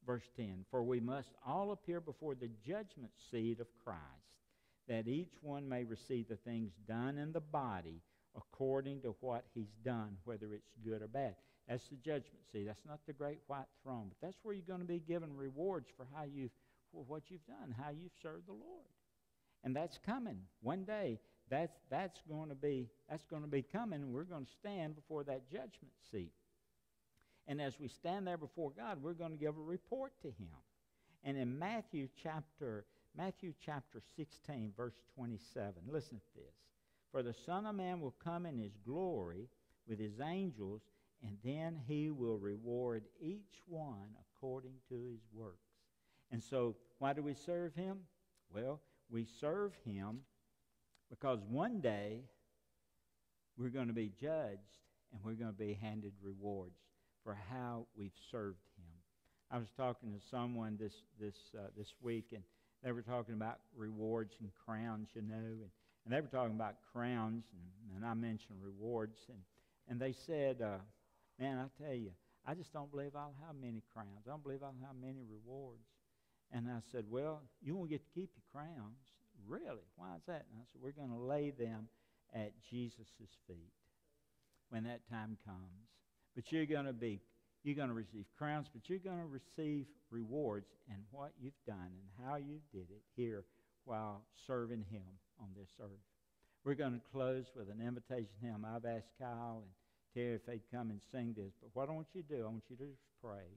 verse 0.06 0.30
10. 0.34 0.64
For 0.70 0.82
we 0.82 0.98
must 0.98 1.34
all 1.46 1.72
appear 1.72 2.00
before 2.00 2.34
the 2.34 2.48
judgment 2.66 3.12
seat 3.30 3.60
of 3.60 3.66
Christ, 3.84 4.00
that 4.88 5.08
each 5.08 5.34
one 5.42 5.68
may 5.68 5.84
receive 5.84 6.26
the 6.26 6.36
things 6.36 6.72
done 6.88 7.18
in 7.18 7.32
the 7.32 7.40
body 7.40 8.00
according 8.36 9.02
to 9.02 9.14
what 9.20 9.44
he's 9.54 9.72
done, 9.84 10.16
whether 10.24 10.54
it's 10.54 10.70
good 10.84 11.02
or 11.02 11.08
bad. 11.08 11.34
That's 11.68 11.86
the 11.88 11.96
judgment 11.96 12.44
seat. 12.50 12.66
That's 12.66 12.84
not 12.86 13.00
the 13.06 13.12
great 13.12 13.38
white 13.46 13.68
throne, 13.82 14.08
but 14.08 14.26
that's 14.26 14.38
where 14.42 14.54
you're 14.54 14.64
going 14.66 14.80
to 14.80 14.86
be 14.86 15.00
given 15.00 15.36
rewards 15.36 15.88
for 15.96 16.06
how 16.14 16.24
you've 16.24 16.50
for 16.92 17.04
what 17.06 17.22
you've 17.28 17.46
done, 17.46 17.72
how 17.78 17.90
you've 17.90 18.10
served 18.20 18.48
the 18.48 18.52
Lord. 18.52 18.90
And 19.62 19.76
that's 19.76 19.98
coming 19.98 20.38
one 20.62 20.84
day. 20.84 21.20
That's 21.48 21.76
that's 21.90 22.20
going 22.28 22.48
to 22.48 22.54
be 22.54 22.88
that's 23.08 23.24
going 23.24 23.42
to 23.42 23.48
be 23.48 23.62
coming. 23.62 24.12
We're 24.12 24.24
going 24.24 24.46
to 24.46 24.52
stand 24.60 24.96
before 24.96 25.24
that 25.24 25.48
judgment 25.48 25.92
seat. 26.10 26.32
And 27.46 27.60
as 27.60 27.78
we 27.78 27.88
stand 27.88 28.26
there 28.26 28.36
before 28.36 28.72
God, 28.76 29.02
we're 29.02 29.14
going 29.14 29.32
to 29.32 29.36
give 29.36 29.56
a 29.56 29.62
report 29.62 30.12
to 30.22 30.28
him. 30.28 30.48
And 31.24 31.36
in 31.36 31.58
Matthew 31.58 32.08
chapter 32.22 32.84
Matthew 33.16 33.52
chapter 33.64 34.00
16 34.16 34.72
verse 34.76 34.94
27, 35.14 35.74
listen 35.88 36.18
to 36.18 36.40
this. 36.40 36.54
For 37.12 37.22
the 37.22 37.34
Son 37.34 37.66
of 37.66 37.74
Man 37.74 38.00
will 38.00 38.14
come 38.22 38.46
in 38.46 38.58
his 38.58 38.76
glory 38.86 39.48
with 39.88 39.98
his 39.98 40.20
angels, 40.20 40.82
and 41.22 41.36
then 41.44 41.78
he 41.86 42.10
will 42.10 42.38
reward 42.38 43.04
each 43.20 43.62
one 43.66 44.16
according 44.20 44.74
to 44.88 44.94
his 44.94 45.20
works. 45.32 45.58
And 46.30 46.42
so, 46.42 46.76
why 46.98 47.12
do 47.12 47.22
we 47.22 47.34
serve 47.34 47.74
him? 47.74 47.98
Well, 48.54 48.80
we 49.10 49.26
serve 49.40 49.72
him 49.84 50.20
because 51.08 51.40
one 51.48 51.80
day 51.80 52.22
we're 53.58 53.68
going 53.68 53.88
to 53.88 53.92
be 53.92 54.12
judged 54.20 54.78
and 55.12 55.20
we're 55.24 55.34
going 55.34 55.52
to 55.52 55.58
be 55.58 55.74
handed 55.74 56.12
rewards 56.22 56.78
for 57.24 57.36
how 57.50 57.86
we've 57.96 58.16
served 58.30 58.64
him. 58.76 58.86
I 59.50 59.58
was 59.58 59.68
talking 59.76 60.12
to 60.12 60.20
someone 60.30 60.76
this 60.80 60.94
this 61.18 61.34
uh, 61.58 61.66
this 61.76 61.92
week, 62.00 62.28
and 62.32 62.44
they 62.84 62.92
were 62.92 63.02
talking 63.02 63.34
about 63.34 63.58
rewards 63.76 64.36
and 64.40 64.50
crowns, 64.64 65.08
you 65.14 65.22
know, 65.22 65.34
and 65.34 65.70
and 66.04 66.14
they 66.14 66.20
were 66.20 66.28
talking 66.28 66.54
about 66.54 66.76
crowns, 66.92 67.44
and, 67.52 67.96
and 67.96 68.06
I 68.06 68.14
mentioned 68.14 68.58
rewards, 68.62 69.18
and, 69.28 69.38
and 69.88 70.00
they 70.00 70.12
said, 70.12 70.62
uh, 70.62 70.78
man, 71.38 71.58
I 71.58 71.82
tell 71.82 71.94
you, 71.94 72.10
I 72.46 72.54
just 72.54 72.72
don't 72.72 72.90
believe 72.90 73.12
I'll 73.14 73.34
have 73.46 73.56
many 73.60 73.82
crowns. 73.92 74.24
I 74.26 74.30
don't 74.30 74.42
believe 74.42 74.62
I'll 74.62 74.74
have 74.86 74.96
many 75.00 75.22
rewards. 75.28 75.86
And 76.52 76.68
I 76.68 76.80
said, 76.90 77.04
Well, 77.08 77.42
you 77.62 77.76
won't 77.76 77.90
get 77.90 78.02
to 78.02 78.10
keep 78.14 78.30
your 78.34 78.44
crowns. 78.52 78.98
Really? 79.46 79.86
Why 79.96 80.16
is 80.16 80.22
that? 80.26 80.46
And 80.50 80.60
I 80.60 80.64
said, 80.72 80.80
We're 80.82 80.92
going 80.92 81.10
to 81.10 81.22
lay 81.22 81.50
them 81.50 81.88
at 82.34 82.52
Jesus' 82.70 83.08
feet 83.46 83.72
when 84.70 84.84
that 84.84 85.08
time 85.08 85.36
comes. 85.44 85.88
But 86.34 86.50
you're 86.50 86.66
going 86.66 86.86
to 86.86 86.92
be, 86.92 87.20
you're 87.62 87.76
going 87.76 87.88
to 87.88 87.94
receive 87.94 88.24
crowns, 88.38 88.68
but 88.72 88.88
you're 88.88 88.98
going 88.98 89.18
to 89.18 89.26
receive 89.26 89.86
rewards 90.10 90.70
in 90.88 90.96
what 91.10 91.32
you've 91.40 91.52
done 91.66 91.76
and 91.78 92.26
how 92.26 92.36
you 92.36 92.58
did 92.72 92.90
it 92.90 93.02
here 93.16 93.44
while 93.84 94.22
serving 94.46 94.84
Him 94.90 95.02
on 95.40 95.48
this 95.56 95.70
earth. 95.80 96.04
We're 96.64 96.74
going 96.74 96.92
to 96.92 97.10
close 97.12 97.46
with 97.56 97.70
an 97.70 97.80
invitation 97.80 98.36
hymn. 98.42 98.66
I've 98.68 98.84
asked 98.84 99.16
Kyle 99.18 99.64
and 99.64 99.72
Terry 100.14 100.34
if 100.34 100.44
they'd 100.46 100.70
come 100.70 100.90
and 100.90 101.00
sing 101.10 101.34
this, 101.36 101.52
but 101.60 101.70
what 101.72 101.88
I 101.88 101.92
want 101.92 102.08
you 102.12 102.22
to 102.22 102.28
do, 102.28 102.44
I 102.44 102.48
want 102.48 102.64
you 102.68 102.76
to 102.76 102.84
just 102.84 103.06
pray. 103.22 103.48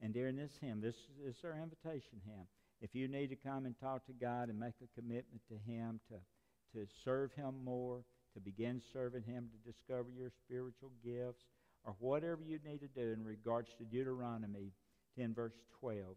And 0.00 0.12
during 0.12 0.36
this 0.36 0.52
hymn, 0.60 0.80
this 0.80 0.94
is 1.26 1.36
our 1.42 1.58
invitation 1.58 2.20
hymn. 2.24 2.46
If 2.80 2.94
you 2.94 3.08
need 3.08 3.28
to 3.28 3.36
come 3.36 3.64
and 3.64 3.74
talk 3.80 4.06
to 4.06 4.12
God 4.12 4.48
and 4.48 4.60
make 4.60 4.74
a 4.82 5.00
commitment 5.00 5.40
to 5.48 5.56
Him, 5.70 6.00
to, 6.10 6.78
to 6.78 6.86
serve 7.04 7.32
Him 7.32 7.54
more, 7.64 8.04
to 8.34 8.40
begin 8.40 8.82
serving 8.92 9.22
Him, 9.22 9.48
to 9.48 9.72
discover 9.72 10.10
your 10.16 10.30
spiritual 10.44 10.92
gifts, 11.02 11.44
or 11.84 11.96
whatever 12.00 12.40
you 12.44 12.58
need 12.64 12.80
to 12.80 12.88
do 12.88 13.12
in 13.12 13.24
regards 13.24 13.70
to 13.78 13.84
Deuteronomy 13.84 14.72
10, 15.18 15.34
verse 15.34 15.54
12, 15.80 16.16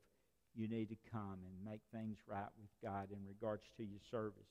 you 0.56 0.68
need 0.68 0.90
to 0.90 0.98
come 1.12 1.40
and 1.46 1.72
make 1.72 1.82
things 1.94 2.18
right 2.28 2.52
with 2.60 2.70
God 2.84 3.08
in 3.12 3.20
regards 3.26 3.64
to 3.78 3.84
your 3.84 4.02
service. 4.12 4.50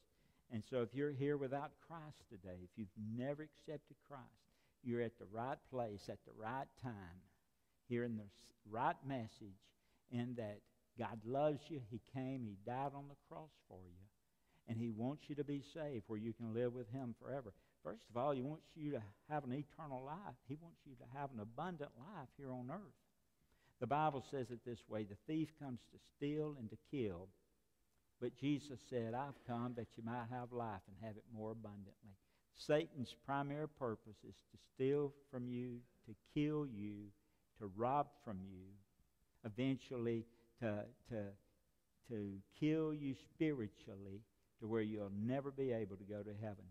And 0.53 0.63
so 0.71 0.83
if 0.83 0.95
you're 0.95 1.13
here 1.13 1.37
without 1.37 1.73
Christ 1.87 2.17
today, 2.31 2.59
if 2.63 2.71
you've 2.77 2.89
never 3.17 3.43
accepted 3.43 3.97
Christ, 4.09 4.25
you're 4.83 5.03
at 5.03 5.19
the 5.19 5.27
right 5.31 5.59
place 5.71 6.09
at 6.09 6.19
the 6.25 6.33
right 6.37 6.69
time, 6.83 7.21
hearing 7.89 8.17
the 8.17 8.25
right 8.71 8.97
message, 9.07 9.59
in 10.11 10.35
that 10.37 10.61
God 10.99 11.19
loves 11.25 11.61
you. 11.69 11.81
He 11.91 12.01
came, 12.15 12.45
He 12.45 12.57
died 12.65 12.93
on 12.95 13.05
the 13.09 13.17
cross 13.29 13.51
for 13.69 13.81
you, 13.85 14.01
and 14.69 14.79
He 14.79 14.91
wants 14.91 15.25
you 15.29 15.35
to 15.37 15.45
be 15.45 15.63
saved 15.75 16.05
where 16.07 16.19
you 16.19 16.33
can 16.33 16.55
live 16.55 16.75
with 16.75 16.91
Him 16.91 17.15
forever. 17.23 17.53
First 17.85 18.03
of 18.11 18.17
all, 18.17 18.33
He 18.33 18.43
wants 18.43 18.65
you 18.75 18.93
to 18.93 19.03
have 19.29 19.45
an 19.45 19.53
eternal 19.53 20.03
life, 20.05 20.37
He 20.49 20.57
wants 20.61 20.79
you 20.87 20.95
to 20.95 21.19
have 21.19 21.31
an 21.35 21.41
abundant 21.41 21.91
life 21.99 22.29
here 22.37 22.51
on 22.53 22.71
earth. 22.71 22.97
The 23.81 23.87
Bible 23.87 24.25
says 24.31 24.47
it 24.51 24.61
this 24.67 24.81
way 24.89 25.05
the 25.05 25.17
thief 25.27 25.49
comes 25.61 25.79
to 25.93 25.99
steal 26.17 26.57
and 26.59 26.69
to 26.71 26.77
kill. 26.91 27.29
But 28.21 28.37
Jesus 28.37 28.81
said, 28.91 29.15
I've 29.15 29.39
come 29.47 29.75
that 29.77 29.87
you 29.97 30.03
might 30.05 30.27
have 30.31 30.53
life 30.53 30.81
and 30.89 30.97
have 31.07 31.17
it 31.17 31.25
more 31.33 31.53
abundantly. 31.53 32.17
Satan's 32.57 33.15
primary 33.25 33.69
purpose 33.69 34.17
is 34.29 34.35
to 34.51 34.59
steal 34.75 35.13
from 35.31 35.49
you, 35.49 35.79
to 36.07 36.15
kill 36.35 36.67
you, 36.67 37.05
to 37.61 37.71
rob 37.77 38.09
from 38.25 38.39
you, 38.51 38.67
eventually 39.45 40.25
to, 40.61 40.85
to, 41.11 41.25
to 42.11 42.33
kill 42.59 42.93
you 42.93 43.15
spiritually 43.15 44.23
to 44.61 44.67
where 44.67 44.83
you'll 44.83 45.13
never 45.17 45.53
be 45.53 45.71
able 45.71 45.97
to 45.97 46.05
go 46.05 46.23
to 46.23 46.33
heaven. 46.41 46.65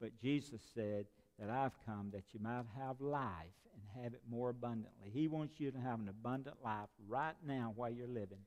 But 0.00 0.18
Jesus 0.20 0.62
said 0.74 1.06
that 1.38 1.50
I've 1.50 1.72
come 1.84 2.10
that 2.12 2.24
you 2.32 2.40
might 2.40 2.64
have 2.78 3.00
life 3.00 3.30
and 3.74 4.02
have 4.02 4.14
it 4.14 4.22
more 4.30 4.50
abundantly. 4.50 5.10
He 5.12 5.28
wants 5.28 5.60
you 5.60 5.70
to 5.70 5.78
have 5.78 6.00
an 6.00 6.08
abundant 6.08 6.56
life 6.64 6.88
right 7.06 7.36
now 7.46 7.72
while 7.76 7.90
you're 7.90 8.06
living. 8.06 8.38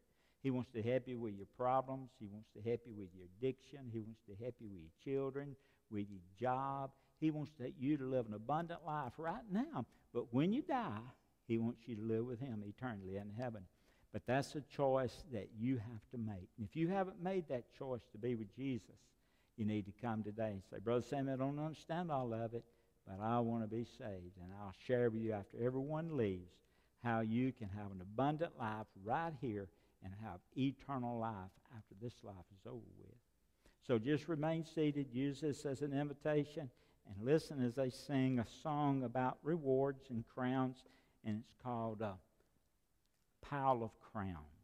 He 0.47 0.51
wants 0.51 0.71
to 0.75 0.81
help 0.81 1.09
you 1.09 1.19
with 1.19 1.35
your 1.35 1.47
problems. 1.57 2.09
He 2.21 2.27
wants 2.31 2.47
to 2.55 2.61
help 2.61 2.79
you 2.85 2.93
with 2.97 3.09
your 3.13 3.25
addiction. 3.37 3.91
He 3.91 3.99
wants 3.99 4.21
to 4.29 4.35
help 4.41 4.55
you 4.61 4.69
with 4.69 4.79
your 4.79 5.03
children, 5.03 5.57
with 5.91 6.05
your 6.09 6.21
job. 6.39 6.91
He 7.19 7.31
wants 7.31 7.51
to, 7.57 7.69
you 7.77 7.97
to 7.97 8.05
live 8.05 8.27
an 8.27 8.33
abundant 8.33 8.79
life 8.85 9.11
right 9.17 9.43
now. 9.51 9.85
But 10.13 10.33
when 10.33 10.53
you 10.53 10.61
die, 10.61 11.01
He 11.49 11.57
wants 11.57 11.81
you 11.85 11.97
to 11.97 12.01
live 12.01 12.25
with 12.27 12.39
Him 12.39 12.63
eternally 12.65 13.17
in 13.17 13.29
heaven. 13.37 13.63
But 14.13 14.21
that's 14.25 14.55
a 14.55 14.61
choice 14.61 15.25
that 15.33 15.49
you 15.59 15.79
have 15.79 16.09
to 16.11 16.17
make. 16.17 16.47
And 16.57 16.65
if 16.65 16.77
you 16.77 16.87
haven't 16.87 17.21
made 17.21 17.49
that 17.49 17.65
choice 17.77 18.03
to 18.13 18.17
be 18.17 18.35
with 18.35 18.55
Jesus, 18.55 18.95
you 19.57 19.65
need 19.65 19.85
to 19.87 19.93
come 20.01 20.23
today 20.23 20.51
and 20.51 20.61
say, 20.71 20.79
Brother 20.79 21.03
Sam, 21.09 21.27
I 21.27 21.35
don't 21.35 21.59
understand 21.59 22.09
all 22.09 22.33
of 22.33 22.53
it, 22.53 22.63
but 23.05 23.21
I 23.21 23.37
want 23.39 23.63
to 23.63 23.67
be 23.67 23.83
saved. 23.83 24.37
And 24.41 24.53
I'll 24.61 24.73
share 24.87 25.09
with 25.09 25.23
you 25.23 25.33
after 25.33 25.57
everyone 25.61 26.15
leaves 26.15 26.53
how 27.03 27.19
you 27.19 27.51
can 27.51 27.67
have 27.67 27.91
an 27.91 27.99
abundant 28.01 28.53
life 28.57 28.87
right 29.03 29.33
here 29.41 29.67
and 30.07 30.15
have 30.23 30.39
eternal 30.55 31.19
life 31.19 31.51
after 31.75 31.95
this 32.01 32.13
life 32.23 32.35
is 32.59 32.65
over 32.65 32.91
with. 32.97 33.15
So 33.85 33.99
just 33.99 34.27
remain 34.27 34.65
seated, 34.65 35.07
use 35.11 35.41
this 35.41 35.65
as 35.65 35.81
an 35.81 35.93
invitation, 35.93 36.69
and 37.05 37.25
listen 37.25 37.63
as 37.63 37.75
they 37.75 37.89
sing 37.89 38.39
a 38.39 38.45
song 38.63 39.03
about 39.03 39.37
rewards 39.43 40.05
and 40.09 40.23
crowns, 40.33 40.83
and 41.25 41.39
it's 41.39 41.53
called 41.63 42.01
a 42.01 42.15
Pile 43.41 43.83
of 43.83 43.91
Crowns. 44.11 44.56